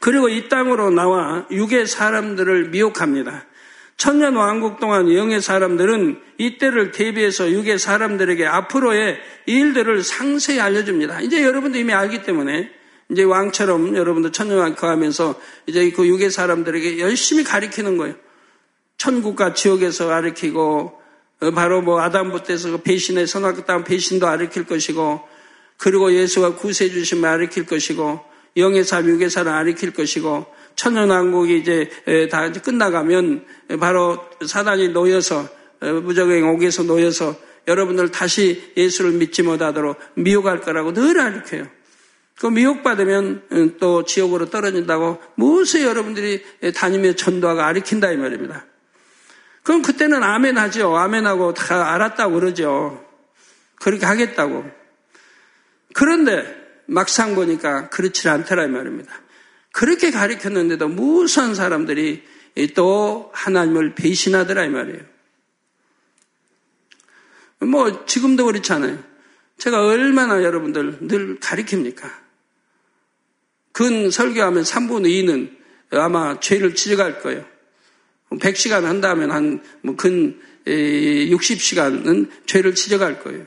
그리고 0.00 0.28
이 0.28 0.48
땅으로 0.48 0.90
나와 0.90 1.46
육의 1.50 1.86
사람들을 1.86 2.70
미혹합니다. 2.70 3.44
천년 3.98 4.36
왕국 4.36 4.78
동안 4.78 5.12
영의 5.12 5.42
사람들은 5.42 6.20
이때를 6.38 6.92
대비해서 6.92 7.50
육의 7.50 7.78
사람들에게 7.78 8.46
앞으로의 8.46 9.18
일들을 9.46 10.02
상세히 10.02 10.60
알려줍니다. 10.60 11.20
이제 11.20 11.42
여러분도 11.42 11.78
이미 11.78 11.92
알기 11.92 12.22
때문에 12.22 12.70
이제 13.10 13.22
왕처럼 13.24 13.96
여러분도 13.96 14.32
천년 14.32 14.58
왕국 14.58 14.84
하면서 14.84 15.38
이제 15.66 15.90
그 15.90 16.06
육의 16.06 16.30
사람들에게 16.30 16.98
열심히 16.98 17.44
가리키는 17.44 17.96
거예요. 17.98 18.25
천국과 18.98 19.54
지옥에서 19.54 20.06
가르키고 20.06 21.00
어, 21.40 21.50
바로 21.50 21.82
뭐 21.82 22.00
아담부터해서 22.00 22.70
그 22.70 22.82
배신의 22.82 23.26
선악다운 23.26 23.84
배신도 23.84 24.26
가르칠 24.26 24.64
것이고 24.64 25.20
그리고 25.76 26.12
예수가 26.12 26.54
구세해 26.56 26.90
주심을 26.90 27.22
가르칠 27.28 27.66
것이고 27.66 28.20
영의 28.56 28.84
삶, 28.84 29.06
육의 29.06 29.28
삶을 29.28 29.52
가르칠 29.52 29.92
것이고 29.92 30.46
천연왕국이 30.76 31.58
이제 31.58 31.90
다 32.30 32.50
끝나가면 32.52 33.44
바로 33.78 34.18
사단이 34.44 34.88
놓여서 34.88 35.48
어, 35.80 35.86
무적행 35.86 36.48
옥에서 36.48 36.84
놓여서 36.84 37.36
여러분들 37.68 38.10
다시 38.10 38.72
예수를 38.76 39.12
믿지 39.12 39.42
못하도록 39.42 39.98
미혹할 40.14 40.60
거라고 40.60 40.92
늘 40.92 41.14
가르쳐요. 41.14 41.66
그 42.38 42.46
미혹받으면 42.46 43.42
어, 43.50 43.70
또 43.78 44.04
지옥으로 44.04 44.48
떨어진다고 44.50 45.18
무엇을 45.34 45.82
여러분들이 45.82 46.42
다니며 46.74 47.14
전도하고 47.14 47.58
가르친다 47.58 48.12
이 48.12 48.16
말입니다. 48.16 48.64
그럼 49.66 49.82
그때는 49.82 50.22
아멘 50.22 50.58
하죠. 50.58 50.96
아멘 50.96 51.26
하고 51.26 51.52
다 51.52 51.92
알았다고 51.92 52.34
그러죠. 52.34 53.04
그렇게 53.80 54.06
하겠다고. 54.06 54.64
그런데 55.92 56.84
막상 56.86 57.34
보니까 57.34 57.90
그렇지 57.90 58.28
않더라 58.28 58.66
이 58.66 58.68
말입니다. 58.68 59.12
그렇게 59.72 60.12
가르쳤는데도 60.12 60.86
무수한 60.86 61.56
사람들이 61.56 62.22
또 62.76 63.32
하나님을 63.34 63.96
배신하더라 63.96 64.66
이 64.66 64.68
말이에요. 64.68 65.00
뭐 67.62 68.06
지금도 68.06 68.46
그렇잖아요. 68.46 69.02
제가 69.58 69.84
얼마나 69.84 70.44
여러분들 70.44 71.08
늘 71.08 71.40
가르칩니까? 71.40 72.08
근 73.72 74.12
설교하면 74.12 74.62
3분의 74.62 75.08
2는 75.24 75.56
아마 75.90 76.38
죄를 76.38 76.76
지적할 76.76 77.20
거예요. 77.20 77.55
100시간 78.30 78.82
한다면 78.82 79.30
한근 79.30 80.40
60시간은 80.66 82.26
뭐 82.26 82.36
죄를 82.46 82.74
지적할 82.74 83.22
거예요. 83.22 83.46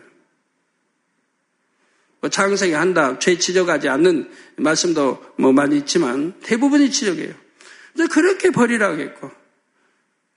뭐 2.21 2.29
장생이 2.29 2.73
한다, 2.73 3.17
죄 3.19 3.37
지적하지 3.37 3.87
않는 3.89 4.29
말씀도 4.57 5.33
뭐 5.37 5.53
많이 5.53 5.77
있지만 5.77 6.33
대부분이 6.41 6.91
지적해요. 6.91 7.33
근데 7.93 8.13
그렇게 8.13 8.49
버리라고 8.51 8.99
했고, 8.99 9.31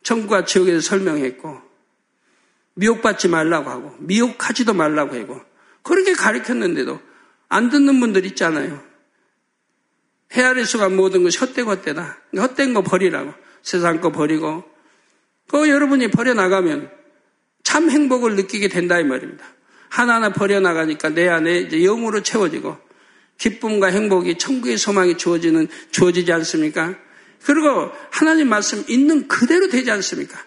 천국과 0.02 0.44
지옥에서 0.44 0.80
설명했고, 0.80 1.60
미혹받지 2.74 3.28
말라고 3.28 3.70
하고, 3.70 3.94
미혹하지도 3.98 4.74
말라고 4.74 5.16
하고, 5.16 5.40
그렇게 5.82 6.12
가르쳤는데도 6.12 7.00
안 7.48 7.68
듣는 7.68 8.00
분들 8.00 8.26
있잖아요. 8.26 8.82
헤아릴 10.32 10.64
수가 10.64 10.88
모든 10.88 11.22
것이 11.22 11.38
헛되고 11.38 11.70
헛되다. 11.70 12.18
헛된 12.36 12.74
거 12.74 12.82
버리라고. 12.82 13.34
세상 13.62 14.00
거 14.00 14.12
버리고 14.12 14.64
그 15.48 15.68
여러분이 15.68 16.08
버려나가면 16.08 16.90
참 17.62 17.90
행복을 17.90 18.36
느끼게 18.36 18.68
된다 18.68 18.98
이 18.98 19.04
말입니다. 19.04 19.44
하나하나 19.88 20.32
버려나가니까 20.32 21.10
내 21.10 21.28
안에 21.28 21.68
영으로 21.68 22.22
채워지고 22.22 22.76
기쁨과 23.38 23.88
행복이 23.88 24.38
천국의 24.38 24.78
소망이 24.78 25.16
주어지는 25.16 25.68
주어지지 25.90 26.32
않습니까? 26.32 26.94
그리고 27.44 27.90
하나님 28.10 28.48
말씀 28.48 28.84
있는 28.88 29.28
그대로 29.28 29.68
되지 29.68 29.90
않습니까? 29.90 30.38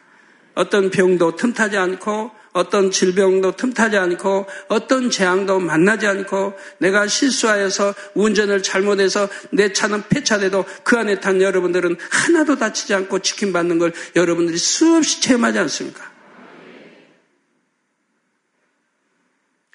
어떤 0.56 0.90
병도 0.90 1.36
틈타지 1.36 1.78
않고 1.78 2.32
어떤 2.56 2.90
질병도 2.90 3.58
틈타지 3.58 3.98
않고 3.98 4.48
어떤 4.70 5.10
재앙도 5.10 5.60
만나지 5.60 6.08
않고 6.08 6.54
내가 6.78 7.06
실수하여서 7.06 7.94
운전을 8.14 8.64
잘못해서 8.64 9.28
내 9.52 9.74
차는 9.74 10.04
폐차돼도 10.08 10.64
그 10.86 10.98
안에 10.98 11.20
탄 11.20 11.42
여러분들은 11.42 11.98
하나도 12.10 12.56
다치지 12.56 12.94
않고 12.94 13.20
지킴받는 13.20 13.78
걸 13.78 13.92
여러분들이 14.16 14.58
수없이 14.58 15.22
체험하지 15.22 15.60
않습니까? 15.60 16.10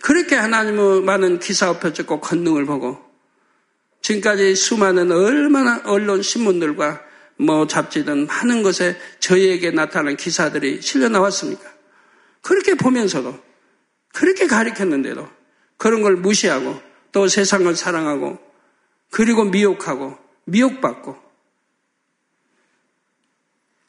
그렇게 0.01 0.35
하나님의 0.37 1.03
많은 1.03 1.39
기사 1.39 1.79
표적고 1.79 2.21
권능을 2.21 2.65
보고 2.65 2.99
지금까지 4.01 4.55
수많은 4.55 5.13
얼마나 5.13 5.83
언론 5.85 6.23
신문들과 6.23 7.03
뭐 7.37 7.67
잡지든 7.67 8.27
많은 8.27 8.63
것에 8.63 8.97
저희에게 9.19 9.71
나타난 9.71 10.17
기사들이 10.17 10.81
실려 10.81 11.11
나왔습니까? 11.11 11.80
그렇게 12.43 12.75
보면서도 12.75 13.39
그렇게 14.13 14.47
가르쳤는데도 14.47 15.29
그런 15.77 16.03
걸 16.03 16.17
무시하고 16.17 16.81
또 17.13 17.29
세상을 17.29 17.75
사랑하고 17.75 18.39
그리고 19.11 19.45
미혹하고 19.45 20.17
미혹받고 20.45 21.31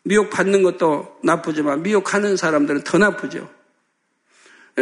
미혹받는 0.03 0.63
것도 0.63 1.19
나쁘지만 1.23 1.83
미혹하는 1.83 2.37
사람들은 2.37 2.83
더 2.83 2.97
나쁘죠. 2.97 3.49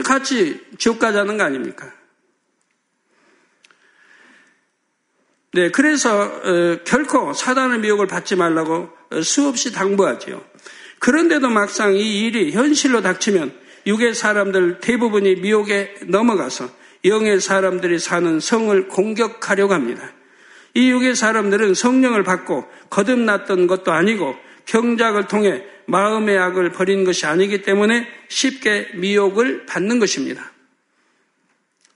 같이 0.06 0.66
지옥 0.78 1.00
가자는 1.00 1.38
거 1.38 1.44
아닙니까? 1.44 1.92
네, 5.52 5.72
그래서 5.72 6.22
어, 6.22 6.84
결코 6.86 7.34
사단의 7.34 7.80
미혹을 7.80 8.08
받지 8.08 8.36
말라고 8.36 8.90
어, 9.12 9.22
수없이 9.22 9.72
당부하지요. 9.72 10.49
그런데도 11.00 11.50
막상 11.50 11.96
이 11.96 12.22
일이 12.22 12.52
현실로 12.52 13.02
닥치면 13.02 13.54
육의 13.88 14.14
사람들 14.14 14.80
대부분이 14.80 15.36
미혹에 15.36 15.96
넘어가서 16.08 16.70
영의 17.06 17.40
사람들이 17.40 18.00
사는 18.00 18.40
성을 18.40 18.88
공격하려고 18.88 19.74
합니다. 19.74 20.12
이 20.74 20.92
육의 20.92 21.16
사람들은 21.16 21.74
성령을 21.74 22.24
받고 22.24 22.66
거듭났던 22.90 23.68
것도 23.68 23.92
아니고 23.92 24.36
경작을 24.66 25.28
통해 25.28 25.64
마음의 25.86 26.38
악을 26.38 26.72
버린 26.72 27.04
것이 27.04 27.26
아니기 27.26 27.64
때문에 27.64 28.08
쉽게 28.28 28.90
미혹을 28.96 29.66
받는 29.66 30.00
것입니다. 30.00 30.52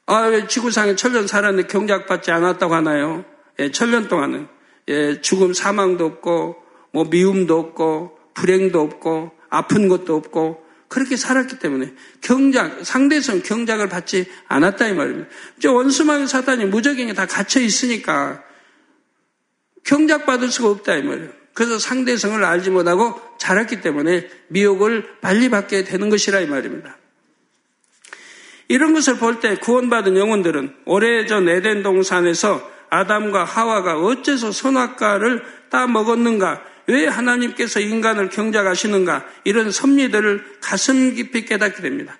아, 0.05 0.21
왜 0.23 0.47
지구상에 0.47 0.95
천년 0.95 1.27
살았는데 1.27 1.67
경작받지 1.67 2.31
않았다고 2.31 2.73
하나요? 2.73 3.23
예, 3.59 3.71
천년 3.71 4.07
동안은 4.07 4.47
예, 4.89 5.21
죽음 5.21 5.53
사망도 5.53 6.05
없고 6.05 6.55
뭐 6.91 7.05
미움도 7.05 7.57
없고 7.57 8.12
불행도 8.33 8.81
없고 8.81 9.31
아픈 9.49 9.87
것도 9.87 10.15
없고 10.15 10.63
그렇게 10.87 11.15
살았기 11.15 11.59
때문에 11.59 11.93
경작 12.21 12.85
상대성 12.85 13.41
경작을 13.41 13.89
받지 13.89 14.25
않았다 14.47 14.87
이 14.87 14.93
말입니다. 14.93 15.29
원수마귀 15.65 16.27
사단이 16.27 16.65
무적행에 16.65 17.13
다 17.13 17.25
갇혀 17.25 17.59
있으니까 17.59 18.43
경작받을 19.85 20.49
수가 20.49 20.69
없다 20.69 20.95
이 20.95 21.03
말이에요. 21.03 21.29
그래서 21.53 21.77
상대성을 21.77 22.43
알지 22.43 22.69
못하고 22.71 23.19
자랐기 23.37 23.81
때문에 23.81 24.27
미혹을 24.49 25.19
빨리 25.21 25.49
받게 25.49 25.83
되는 25.83 26.09
것이라 26.09 26.41
이 26.41 26.47
말입니다. 26.47 26.97
이런 28.67 28.93
것을 28.93 29.17
볼 29.17 29.39
때 29.39 29.55
구원받은 29.55 30.17
영혼들은 30.17 30.75
오래전 30.85 31.49
에덴 31.49 31.83
동산에서 31.83 32.71
아담과 32.89 33.43
하와가 33.43 33.99
어째서 33.99 34.51
선악과를 34.51 35.43
따 35.69 35.87
먹었는가? 35.87 36.61
왜 36.87 37.07
하나님께서 37.07 37.79
인간을 37.79 38.29
경작하시는가? 38.29 39.25
이런 39.43 39.71
섭리들을 39.71 40.57
가슴 40.61 41.13
깊이 41.15 41.45
깨닫게 41.45 41.81
됩니다. 41.81 42.17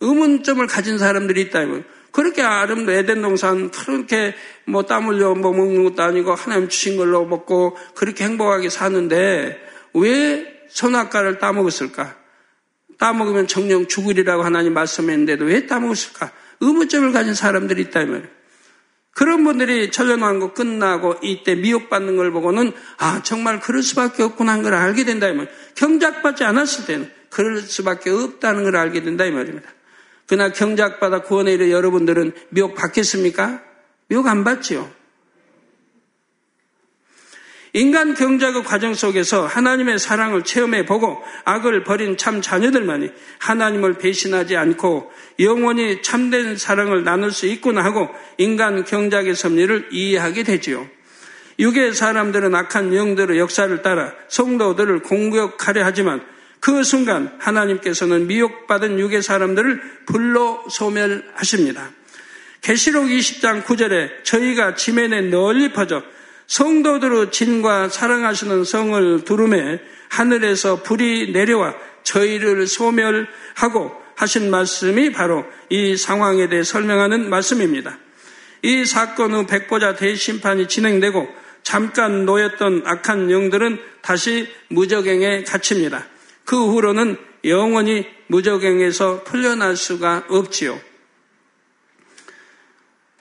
의문점을 0.00 0.66
가진 0.66 0.98
사람들이 0.98 1.40
있다면 1.42 1.84
그렇게 2.10 2.42
아름도 2.42 2.92
에덴 2.92 3.22
동산 3.22 3.70
그렇게 3.70 4.34
뭐 4.66 4.82
땀 4.82 5.08
흘려 5.08 5.34
뭐 5.34 5.52
먹는 5.52 5.82
것도 5.82 6.02
아니고 6.02 6.34
하나님 6.34 6.68
주신 6.68 6.96
걸로 6.96 7.24
먹고 7.24 7.76
그렇게 7.94 8.24
행복하게 8.24 8.70
사는데 8.70 9.60
왜 9.94 10.46
선악과를 10.68 11.38
따먹었을까? 11.38 12.16
따먹으면 12.98 13.48
정령 13.48 13.88
죽으리라고 13.88 14.44
하나님 14.44 14.74
말씀했는데도 14.74 15.44
왜 15.44 15.66
따먹었을까? 15.66 16.30
의문점을 16.60 17.10
가진 17.12 17.34
사람들이 17.34 17.82
있다면 17.82 18.28
그런 19.14 19.44
분들이 19.44 19.90
천년왕국 19.90 20.54
끝나고 20.54 21.16
이때 21.22 21.54
미혹받는 21.54 22.16
걸 22.16 22.32
보고는 22.32 22.72
아 22.98 23.22
정말 23.22 23.60
그럴 23.60 23.82
수밖에 23.82 24.24
없구나 24.24 24.52
하는 24.52 24.64
걸 24.64 24.74
알게 24.74 25.04
된다 25.04 25.28
이 25.28 25.34
말. 25.34 25.48
경작받지 25.76 26.44
않았을 26.44 26.86
때는 26.86 27.10
그럴 27.30 27.60
수밖에 27.60 28.10
없다는 28.10 28.64
걸 28.64 28.76
알게 28.76 29.02
된다 29.02 29.24
이 29.24 29.30
말입니다. 29.30 29.68
그러나 30.26 30.52
경작받아 30.52 31.22
구원에 31.22 31.52
이르 31.52 31.70
여러분들은 31.70 32.32
미혹 32.48 32.74
받겠습니까? 32.74 33.62
미혹 34.08 34.26
안 34.26 34.42
받지요. 34.42 34.90
인간 37.76 38.14
경작의 38.14 38.62
과정 38.62 38.94
속에서 38.94 39.46
하나님의 39.46 39.98
사랑을 39.98 40.44
체험해 40.44 40.86
보고 40.86 41.20
악을 41.44 41.82
버린 41.82 42.16
참 42.16 42.40
자녀들만이 42.40 43.10
하나님을 43.38 43.94
배신하지 43.94 44.56
않고 44.56 45.10
영원히 45.40 46.00
참된 46.00 46.56
사랑을 46.56 47.02
나눌 47.02 47.32
수 47.32 47.46
있구나 47.46 47.82
하고 47.82 48.08
인간 48.38 48.84
경작의 48.84 49.34
섭리를 49.34 49.88
이해하게 49.90 50.44
되지요. 50.44 50.88
육의 51.58 51.94
사람들은 51.94 52.54
악한 52.54 52.94
영들의 52.94 53.38
역사를 53.38 53.82
따라 53.82 54.12
성도들을 54.28 55.02
공격하려 55.02 55.84
하지만 55.84 56.24
그 56.60 56.84
순간 56.84 57.36
하나님께서는 57.40 58.28
미혹받은 58.28 59.00
육의 59.00 59.20
사람들을 59.20 59.82
불로 60.06 60.64
소멸하십니다. 60.70 61.90
계시록 62.62 63.06
20장 63.06 63.64
9절에 63.64 64.22
저희가 64.22 64.76
지면에 64.76 65.22
널리 65.22 65.72
퍼져 65.72 66.04
성도들의 66.46 67.30
진과 67.30 67.88
사랑하시는 67.88 68.64
성을 68.64 69.24
두름에 69.24 69.80
하늘에서 70.08 70.82
불이 70.82 71.32
내려와 71.32 71.74
저희를 72.02 72.66
소멸하고 72.66 73.92
하신 74.16 74.50
말씀이 74.50 75.12
바로 75.12 75.44
이 75.70 75.96
상황에 75.96 76.48
대해 76.48 76.62
설명하는 76.62 77.28
말씀입니다. 77.30 77.98
이 78.62 78.84
사건 78.84 79.34
후 79.34 79.46
백보자 79.46 79.96
대심판이 79.96 80.68
진행되고 80.68 81.28
잠깐 81.62 82.24
놓였던 82.24 82.82
악한 82.84 83.30
영들은 83.30 83.78
다시 84.02 84.48
무적행에 84.68 85.44
갇힙니다. 85.44 86.06
그 86.44 86.56
후로는 86.56 87.16
영원히 87.44 88.06
무적행에서 88.28 89.24
풀려날 89.24 89.76
수가 89.76 90.24
없지요. 90.28 90.78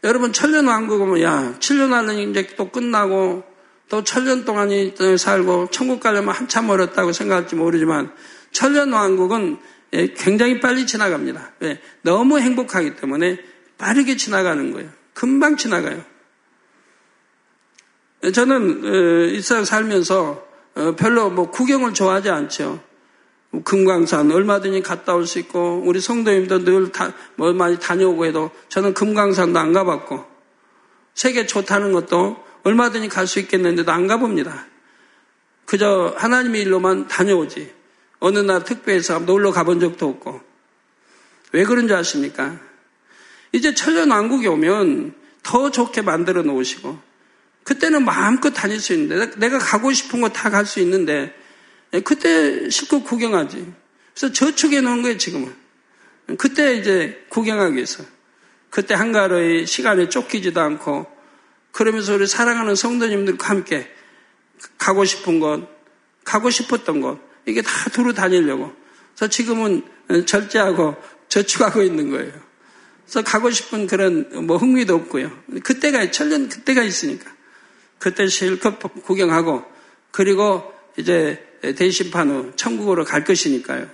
여러분 0.04 0.34
천년 0.34 0.68
왕국 0.68 1.02
오면 1.02 1.22
야 1.22 1.56
7년 1.60 1.92
하는 1.92 2.30
이제 2.30 2.48
또 2.58 2.70
끝나고 2.70 3.44
또 3.90 4.04
천년 4.04 4.44
동안이 4.44 4.96
살고 5.18 5.70
천국 5.72 6.00
가려면 6.00 6.34
한참 6.34 6.68
멀었다고 6.68 7.14
생각할지 7.14 7.56
모르지만 7.56 8.12
천년 8.52 8.92
왕국은 8.92 9.60
예, 9.94 10.08
굉장히 10.08 10.60
빨리 10.60 10.88
지나갑니다. 10.88 11.52
왜? 11.60 11.80
너무 12.02 12.40
행복하기 12.40 12.96
때문에 12.96 13.38
빠르게 13.78 14.18
지나가는 14.18 14.72
거예요. 14.74 14.90
금방 15.14 15.56
지나가요. 15.56 16.04
저는 18.34 18.82
어, 18.84 19.26
이스라엘 19.28 19.66
살면서 19.66 20.48
어, 20.76 20.96
별로 20.98 21.30
뭐 21.30 21.52
구경을 21.52 21.94
좋아하지 21.94 22.30
않죠. 22.30 22.84
금강산 23.64 24.32
얼마든지 24.32 24.82
갔다 24.82 25.14
올 25.14 25.26
수 25.28 25.38
있고 25.40 25.84
우리 25.86 26.00
성도님도 26.02 26.64
늘 26.66 26.92
다, 26.92 27.14
뭐 27.36 27.54
많이 27.54 27.80
다녀오고 27.80 28.26
해도 28.26 28.50
저는 28.70 28.94
금강산도 28.96 29.60
안 29.60 29.74
가봤고 29.74 30.26
세계 31.14 31.46
좋다는 31.46 31.92
것도 31.92 32.44
얼마든지 32.64 33.10
갈 33.10 33.28
수 33.28 33.40
있겠는데도 33.40 33.92
안 33.92 34.08
가봅니다. 34.08 34.66
그저 35.66 36.14
하나님의 36.18 36.62
일로만 36.64 37.08
다녀오지. 37.08 37.72
어느 38.20 38.40
날 38.40 38.64
특별해서 38.64 39.20
놀러 39.20 39.52
가본 39.52 39.80
적도 39.80 40.08
없고. 40.08 40.42
왜 41.52 41.64
그런 41.66 41.88
줄 41.88 41.96
아십니까? 41.98 42.58
이제 43.52 43.74
천년왕국에 43.76 44.48
오면 44.48 45.14
더 45.44 45.70
좋게 45.70 46.02
만들어 46.02 46.42
놓으시고 46.42 46.98
그때는 47.64 48.04
마음껏 48.06 48.50
다닐 48.50 48.80
수 48.80 48.94
있는데 48.94 49.30
내가 49.38 49.60
가고 49.60 49.92
싶은 49.94 50.22
거 50.22 50.30
다 50.30 50.50
갈 50.50 50.66
수 50.66 50.80
있는데 50.80 51.24
예, 51.26 51.43
그때 52.02 52.70
실컷 52.70 53.04
구경하지. 53.04 53.74
그래서 54.14 54.34
저축해 54.34 54.82
놓은 54.82 55.02
거예요, 55.02 55.18
지금은. 55.18 55.54
그때 56.38 56.76
이제 56.76 57.26
구경하기 57.30 57.76
위해서. 57.76 58.04
그때 58.70 58.96
한가로이 58.96 59.66
시간에 59.66 60.10
쫓기지도 60.10 60.60
않고, 60.60 61.06
그러면서 61.72 62.16
우리 62.16 62.26
사랑하는 62.26 62.76
성도님들과 62.76 63.50
함께 63.50 63.92
가고 64.78 65.06
싶은 65.06 65.40
곳, 65.40 65.68
가고 66.24 66.50
싶었던 66.50 67.02
곳, 67.02 67.20
이게 67.46 67.62
다 67.62 67.90
두루 67.92 68.14
다니려고. 68.14 68.74
그래서 69.16 69.30
지금은 69.30 69.84
절제하고 70.26 70.96
저축하고 71.28 71.84
있는 71.84 72.10
거예요. 72.10 72.32
그래서 73.04 73.22
가고 73.22 73.52
싶은 73.52 73.86
그런 73.86 74.48
뭐 74.48 74.58
흥미도 74.58 74.96
없고요. 74.96 75.32
그때가, 75.64 76.10
천년 76.12 76.50
그때가 76.50 76.84
있으니까. 76.84 77.32
그때 78.00 78.28
실컷 78.28 78.80
구경하고, 78.80 79.64
그리고 80.12 80.74
이제 80.98 81.44
대심판 81.72 82.30
후 82.30 82.52
천국으로 82.56 83.06
갈 83.06 83.24
것이니까요. 83.24 83.88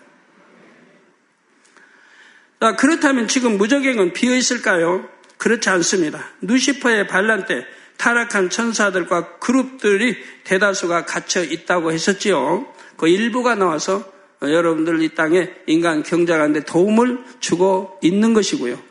자, 2.60 2.76
그렇다면 2.76 3.28
지금 3.28 3.58
무적행은 3.58 4.14
비어 4.14 4.36
있을까요? 4.36 5.08
그렇지 5.38 5.70
않습니다. 5.70 6.30
누시퍼의 6.42 7.08
반란 7.08 7.46
때 7.46 7.66
타락한 7.98 8.50
천사들과 8.50 9.38
그룹들이 9.40 10.18
대다수가 10.44 11.06
갇혀 11.06 11.44
있다고 11.44 11.92
했었지요. 11.92 12.74
그 12.98 13.08
일부가 13.08 13.56
나와서 13.56 14.12
여러분들 14.42 15.02
이 15.02 15.16
땅에 15.16 15.52
인간 15.68 16.04
경작하는데 16.04 16.64
도움을 16.64 17.20
주고 17.40 17.98
있는 18.02 18.34
것이고요. 18.34 18.82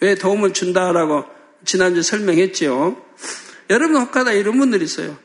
왜 0.00 0.14
도움을 0.14 0.52
준다라고 0.52 1.24
지난주 1.64 2.02
설명했지요. 2.02 3.02
여러분 3.70 3.96
혹하다 4.02 4.32
이런 4.32 4.58
분들이 4.58 4.84
있어요. 4.84 5.18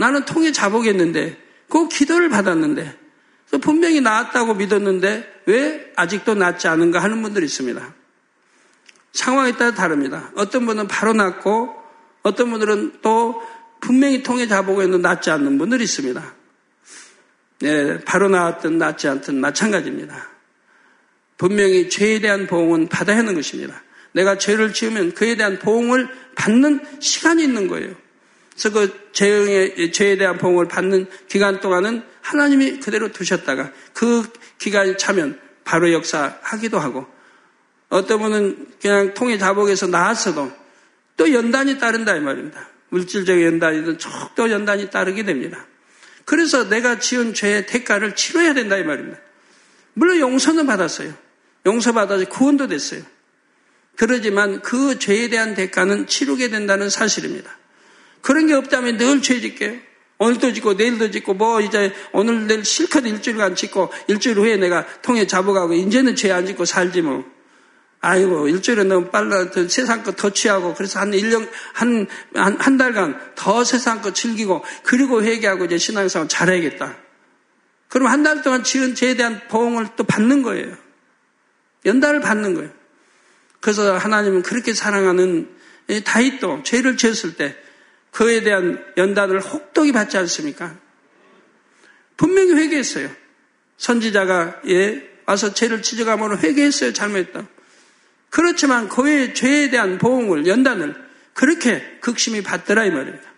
나는 0.00 0.24
통에 0.24 0.50
자보겠는데, 0.50 1.36
그 1.68 1.88
기도를 1.88 2.30
받았는데, 2.30 2.98
분명히 3.60 4.00
나았다고 4.00 4.54
믿었는데, 4.54 5.42
왜 5.44 5.92
아직도 5.94 6.34
낫지 6.34 6.68
않은가 6.68 7.02
하는 7.02 7.20
분들이 7.20 7.44
있습니다. 7.44 7.94
상황에 9.12 9.52
따라 9.52 9.74
다릅니다. 9.74 10.32
어떤 10.36 10.64
분은 10.64 10.88
바로 10.88 11.12
낫고, 11.12 11.74
어떤 12.22 12.50
분들은 12.50 13.00
또 13.02 13.42
분명히 13.80 14.22
통에 14.22 14.46
자보고 14.46 14.82
있는 14.82 15.02
낫지 15.02 15.30
않는 15.30 15.58
분들이 15.58 15.84
있습니다. 15.84 16.34
네, 17.60 17.98
바로 18.04 18.30
나왔든 18.30 18.78
낫지 18.78 19.06
않든 19.06 19.38
마찬가지입니다. 19.38 20.28
분명히 21.36 21.90
죄에 21.90 22.20
대한 22.20 22.46
보응은 22.46 22.88
받아야 22.88 23.18
하는 23.18 23.34
것입니다. 23.34 23.82
내가 24.12 24.38
죄를 24.38 24.72
지으면 24.72 25.12
그에 25.12 25.36
대한 25.36 25.58
보응을 25.58 26.08
받는 26.36 27.00
시간이 27.00 27.42
있는 27.42 27.68
거예요. 27.68 27.94
그래서 28.60 28.70
그 28.78 29.12
죄의, 29.12 29.90
죄에 29.90 30.18
대한 30.18 30.36
보응을 30.36 30.68
받는 30.68 31.06
기간 31.28 31.60
동안은 31.60 32.04
하나님이 32.20 32.80
그대로 32.80 33.10
두셨다가 33.10 33.72
그 33.94 34.22
기간이 34.58 34.98
차면 34.98 35.40
바로 35.64 35.90
역사하기도 35.94 36.78
하고 36.78 37.06
어떤 37.88 38.20
분은 38.20 38.66
그냥 38.82 39.14
통해 39.14 39.38
자복에서 39.38 39.86
나왔어도 39.86 40.52
또 41.16 41.32
연단이 41.32 41.78
따른다 41.78 42.14
이 42.14 42.20
말입니다. 42.20 42.68
물질적 42.90 43.42
연단이든 43.42 43.98
쭉 43.98 44.10
연단이 44.50 44.90
따르게 44.90 45.24
됩니다. 45.24 45.66
그래서 46.26 46.68
내가 46.68 46.98
지은 46.98 47.32
죄의 47.32 47.64
대가를 47.64 48.14
치러야 48.14 48.52
된다 48.52 48.76
이 48.76 48.84
말입니다. 48.84 49.18
물론 49.94 50.18
용서는 50.18 50.66
받았어요. 50.66 51.14
용서받아서 51.64 52.26
구원도 52.26 52.68
됐어요. 52.68 53.02
그러지만 53.96 54.60
그 54.60 54.98
죄에 54.98 55.28
대한 55.28 55.54
대가는 55.54 56.06
치르게 56.06 56.50
된다는 56.50 56.90
사실입니다. 56.90 57.59
그런 58.22 58.46
게 58.46 58.54
없다면 58.54 58.96
늘 58.96 59.20
죄 59.22 59.40
짓게요. 59.40 59.74
오늘도 60.18 60.52
짓고 60.52 60.74
내일도 60.74 61.10
짓고 61.10 61.32
뭐 61.34 61.62
이제 61.62 61.94
오늘 62.12 62.46
내일 62.46 62.62
실컷 62.64 63.06
일주일간 63.06 63.54
짓고 63.56 63.90
일주일 64.08 64.36
후에 64.38 64.56
내가 64.58 64.86
통에 65.00 65.26
잡아가고 65.26 65.72
이제는 65.72 66.14
죄 66.14 66.30
안 66.30 66.44
짓고 66.46 66.66
살지 66.66 67.00
뭐. 67.02 67.24
아이고 68.02 68.48
일주일은 68.48 68.88
너무 68.88 69.08
빨라 69.10 69.46
세상 69.68 70.02
거 70.02 70.12
더 70.12 70.30
취하고 70.30 70.74
그래서 70.74 71.00
한 71.00 71.10
1년 71.12 71.48
한, 71.72 72.06
한, 72.34 72.56
한 72.60 72.76
달간 72.76 73.18
더 73.34 73.64
세상 73.64 74.02
거 74.02 74.12
즐기고 74.12 74.62
그리고 74.82 75.22
회개하고 75.22 75.64
이제 75.66 75.78
신앙생활 75.78 76.28
잘해야겠다. 76.28 76.96
그럼 77.88 78.08
한 78.08 78.22
달 78.22 78.42
동안 78.42 78.62
지은 78.62 78.94
죄에 78.94 79.14
대한 79.14 79.40
보응을 79.48 79.88
또 79.96 80.04
받는 80.04 80.42
거예요. 80.42 80.76
연달을 81.86 82.20
받는 82.20 82.54
거예요. 82.54 82.70
그래서 83.60 83.96
하나님은 83.96 84.42
그렇게 84.42 84.74
사랑하는 84.74 85.48
다윗도 86.04 86.62
죄를 86.62 86.96
지었을 86.98 87.36
때 87.36 87.56
그에 88.10 88.42
대한 88.42 88.84
연단을 88.96 89.40
혹독히 89.40 89.92
받지 89.92 90.16
않습니까? 90.18 90.76
분명히 92.16 92.52
회개했어요. 92.54 93.08
선지자가 93.76 94.62
예 94.68 95.08
와서 95.26 95.54
죄를 95.54 95.82
지적하면 95.82 96.38
회개했어요. 96.38 96.92
잘못했다. 96.92 97.46
그렇지만 98.30 98.88
그의 98.88 99.34
죄에 99.34 99.70
대한 99.70 99.98
보응을 99.98 100.46
연단을 100.46 100.94
그렇게 101.34 101.98
극심히 102.00 102.42
받더라 102.42 102.84
이 102.84 102.90
말입니다. 102.90 103.28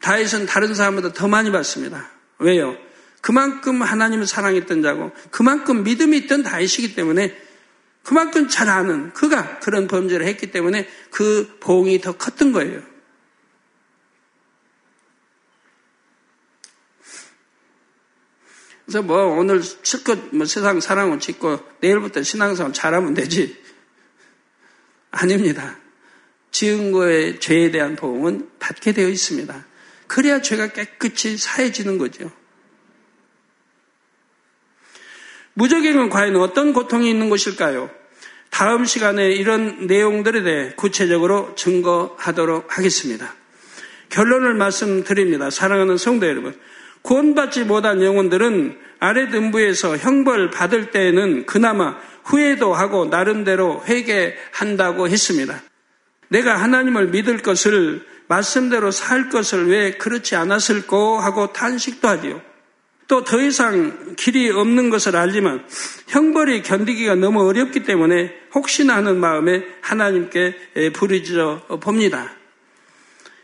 다윗은 0.00 0.46
다른 0.46 0.74
사람보다 0.74 1.12
더 1.12 1.28
많이 1.28 1.52
받습니다. 1.52 2.10
왜요? 2.38 2.76
그만큼 3.20 3.82
하나님을 3.82 4.26
사랑했던 4.26 4.82
자고 4.82 5.12
그만큼 5.30 5.84
믿음이 5.84 6.16
있던 6.18 6.42
다윗이기 6.42 6.94
때문에 6.94 7.36
그만큼 8.02 8.48
잘 8.48 8.68
아는 8.68 9.12
그가 9.12 9.60
그런 9.60 9.86
범죄를 9.86 10.26
했기 10.26 10.50
때문에 10.50 10.88
그 11.10 11.56
보응이 11.60 12.00
더 12.00 12.12
컸던 12.12 12.52
거예요. 12.52 12.82
그래서 18.92 19.06
뭐 19.06 19.24
오늘 19.24 19.62
실컷 19.62 20.18
뭐 20.32 20.44
세상 20.44 20.78
사랑을 20.78 21.18
짓고 21.18 21.60
내일부터 21.80 22.22
신앙생활 22.22 22.74
잘하면 22.74 23.14
되지. 23.14 23.58
아닙니다. 25.10 25.78
지은 26.50 26.92
거의 26.92 27.40
죄에 27.40 27.70
대한 27.70 27.96
보응은 27.96 28.50
받게 28.58 28.92
되어 28.92 29.08
있습니다. 29.08 29.64
그래야 30.08 30.42
죄가 30.42 30.72
깨끗이 30.72 31.38
사해지는 31.38 31.96
거죠. 31.96 32.30
무적행은 35.54 36.10
과연 36.10 36.36
어떤 36.36 36.74
고통이 36.74 37.08
있는 37.08 37.30
것일까요? 37.30 37.90
다음 38.50 38.84
시간에 38.84 39.32
이런 39.32 39.86
내용들에 39.86 40.42
대해 40.42 40.72
구체적으로 40.76 41.54
증거하도록 41.54 42.76
하겠습니다. 42.76 43.34
결론을 44.10 44.52
말씀드립니다. 44.52 45.48
사랑하는 45.48 45.96
성도 45.96 46.26
여러분. 46.26 46.54
구원받지 47.02 47.64
못한 47.64 48.02
영혼들은 48.02 48.78
아래 49.00 49.28
등부에서 49.28 49.96
형벌 49.96 50.50
받을 50.50 50.90
때에는 50.90 51.46
그나마 51.46 51.96
후회도 52.24 52.72
하고 52.72 53.06
나름대로 53.06 53.82
회개한다고 53.84 55.08
했습니다. 55.08 55.60
내가 56.28 56.56
하나님을 56.56 57.08
믿을 57.08 57.38
것을 57.38 58.06
말씀대로 58.28 58.90
살 58.90 59.28
것을 59.28 59.68
왜 59.68 59.92
그렇지 59.92 60.36
않았을까 60.36 60.96
하고 61.22 61.52
탄식도 61.52 62.08
하지요. 62.08 62.40
또 63.08 63.24
더 63.24 63.42
이상 63.42 64.14
길이 64.16 64.50
없는 64.50 64.88
것을 64.88 65.16
알지만 65.16 65.66
형벌이 66.08 66.62
견디기가 66.62 67.16
너무 67.16 67.46
어렵기 67.46 67.84
때문에 67.84 68.32
혹시나 68.54 68.96
하는 68.96 69.18
마음에 69.20 69.64
하나님께 69.82 70.92
부르짖어 70.94 71.78
봅니다. 71.80 72.30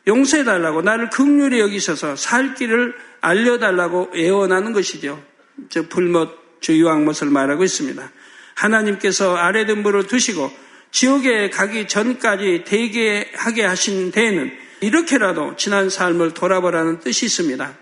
용서해달라고 0.09 0.83
나를 0.83 1.11
극률히 1.11 1.61
여기셔서 1.61 2.17
살 2.17 2.55
길을 2.55 2.95
알려달라고 3.21 4.11
애원하는 4.17 4.73
것이죠. 4.73 5.23
저 5.69 5.83
불못 5.83 6.61
주유왕못을 6.61 7.29
말하고 7.29 7.63
있습니다. 7.63 8.11
하나님께서 8.55 9.37
아래 9.37 9.67
등부를 9.67 10.07
두시고 10.07 10.51
지옥에 10.91 11.51
가기 11.51 11.87
전까지 11.87 12.65
대기하게 12.67 13.65
하신 13.65 14.11
데에는 14.11 14.51
이렇게라도 14.81 15.57
지난 15.57 15.91
삶을 15.91 16.33
돌아보라는 16.35 17.01
뜻이 17.01 17.27
있습니다. 17.27 17.75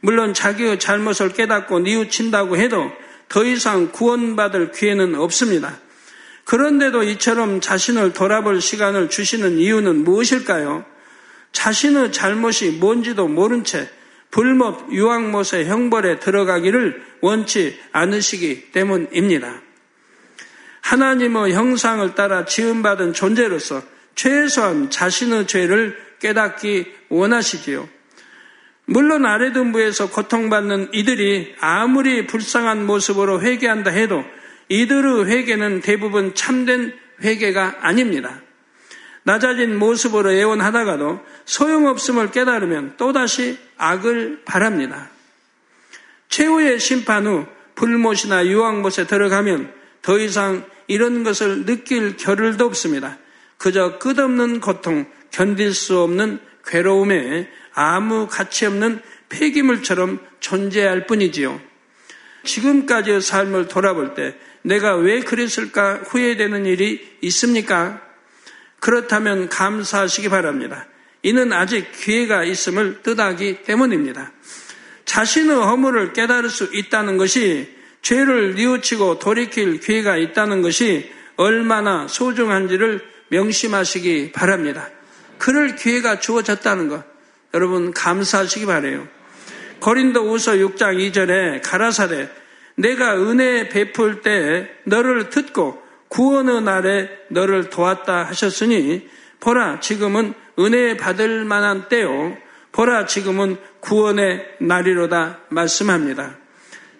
물론 0.00 0.34
자기의 0.34 0.78
잘못을 0.78 1.32
깨닫고 1.32 1.80
뉘우친다고 1.80 2.56
해도 2.56 2.90
더 3.28 3.44
이상 3.44 3.92
구원받을 3.92 4.72
기회는 4.72 5.14
없습니다. 5.14 5.78
그런데도 6.44 7.04
이처럼 7.04 7.60
자신을 7.60 8.12
돌아볼 8.12 8.60
시간을 8.60 9.08
주시는 9.08 9.58
이유는 9.58 10.02
무엇일까요? 10.02 10.84
자신의 11.52 12.12
잘못이 12.12 12.72
뭔지도 12.72 13.28
모른 13.28 13.64
채 13.64 13.88
불못 14.30 14.92
유황못의 14.92 15.66
형벌에 15.66 16.20
들어가기를 16.20 17.02
원치 17.20 17.78
않으시기 17.92 18.70
때문입니다. 18.72 19.60
하나님의 20.82 21.52
형상을 21.52 22.14
따라 22.14 22.44
지음받은 22.44 23.12
존재로서 23.12 23.82
최소한 24.14 24.90
자신의 24.90 25.46
죄를 25.46 25.96
깨닫기 26.20 26.92
원하시지요. 27.08 27.88
물론 28.86 29.24
아래등부에서 29.24 30.10
고통받는 30.10 30.90
이들이 30.92 31.54
아무리 31.60 32.26
불쌍한 32.26 32.86
모습으로 32.86 33.40
회개한다 33.40 33.90
해도 33.90 34.24
이들의 34.68 35.26
회개는 35.26 35.80
대부분 35.80 36.34
참된 36.34 36.92
회개가 37.22 37.78
아닙니다. 37.80 38.40
낮아진 39.30 39.78
모습으로 39.78 40.32
애원하다가도 40.32 41.20
소용없음을 41.44 42.32
깨달으면 42.32 42.94
또다시 42.96 43.58
악을 43.76 44.42
바랍니다. 44.44 45.08
최후의 46.28 46.80
심판 46.80 47.28
후 47.28 47.46
불못이나 47.76 48.44
유황못에 48.46 49.06
들어가면 49.06 49.72
더 50.02 50.18
이상 50.18 50.64
이런 50.88 51.22
것을 51.22 51.64
느낄 51.64 52.16
겨를도 52.16 52.64
없습니다. 52.64 53.18
그저 53.56 53.98
끝없는 54.00 54.60
고통, 54.60 55.06
견딜 55.30 55.74
수 55.74 56.00
없는 56.00 56.40
괴로움에 56.66 57.48
아무 57.72 58.26
가치 58.26 58.66
없는 58.66 59.00
폐기물처럼 59.28 60.18
존재할 60.40 61.06
뿐이지요. 61.06 61.60
지금까지의 62.42 63.20
삶을 63.20 63.68
돌아볼 63.68 64.14
때 64.14 64.34
내가 64.62 64.96
왜 64.96 65.20
그랬을까 65.20 66.00
후회되는 66.04 66.66
일이 66.66 67.16
있습니까? 67.20 68.09
그렇다면 68.80 69.48
감사하시기 69.48 70.28
바랍니다. 70.28 70.86
이는 71.22 71.52
아직 71.52 71.92
기회가 71.92 72.44
있음을 72.44 73.02
뜻하기 73.02 73.62
때문입니다. 73.62 74.32
자신의 75.04 75.54
허물을 75.54 76.12
깨달을 76.12 76.48
수 76.48 76.70
있다는 76.72 77.18
것이 77.18 77.76
죄를 78.02 78.54
뉘우치고 78.54 79.18
돌이킬 79.18 79.80
기회가 79.80 80.16
있다는 80.16 80.62
것이 80.62 81.10
얼마나 81.36 82.08
소중한지를 82.08 83.02
명심하시기 83.28 84.32
바랍니다. 84.32 84.88
그럴 85.38 85.76
기회가 85.76 86.18
주어졌다는 86.18 86.88
것. 86.88 87.04
여러분 87.54 87.92
감사하시기 87.92 88.66
바래요. 88.66 89.06
고린도 89.80 90.32
우서 90.32 90.52
6장 90.52 90.96
2절에 91.12 91.62
가라사대 91.62 92.28
내가 92.76 93.16
은혜 93.16 93.68
베풀 93.68 94.20
때 94.22 94.70
너를 94.84 95.30
듣고 95.30 95.82
구원의 96.10 96.62
날에 96.62 97.08
너를 97.28 97.70
도왔다 97.70 98.24
하셨으니 98.24 99.08
보라 99.40 99.80
지금은 99.80 100.34
은혜 100.58 100.96
받을 100.96 101.44
만한 101.44 101.88
때요 101.88 102.36
보라 102.72 103.06
지금은 103.06 103.56
구원의 103.80 104.56
날이로다 104.60 105.40
말씀합니다. 105.48 106.36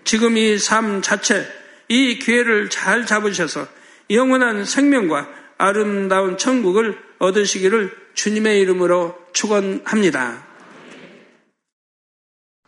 지금 0.05 0.37
이 0.37 0.57
삶 0.59 1.03
자체 1.03 1.47
이 1.89 2.19
기회를 2.19 2.71
잘 2.71 3.05
잡으셔서 3.05 3.67
영원한 4.11 4.65
생명과 4.65 5.29
아름다운 5.59 6.39
천국을 6.39 6.99
얻으시기를 7.19 7.95
주님의 8.15 8.61
이름으로 8.61 9.17
축원합니다. 9.33 10.47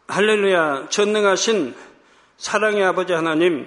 할렐루야 0.09 0.88
전능하신 0.90 1.74
사랑의 2.36 2.84
아버지 2.84 3.12
하나님 3.12 3.66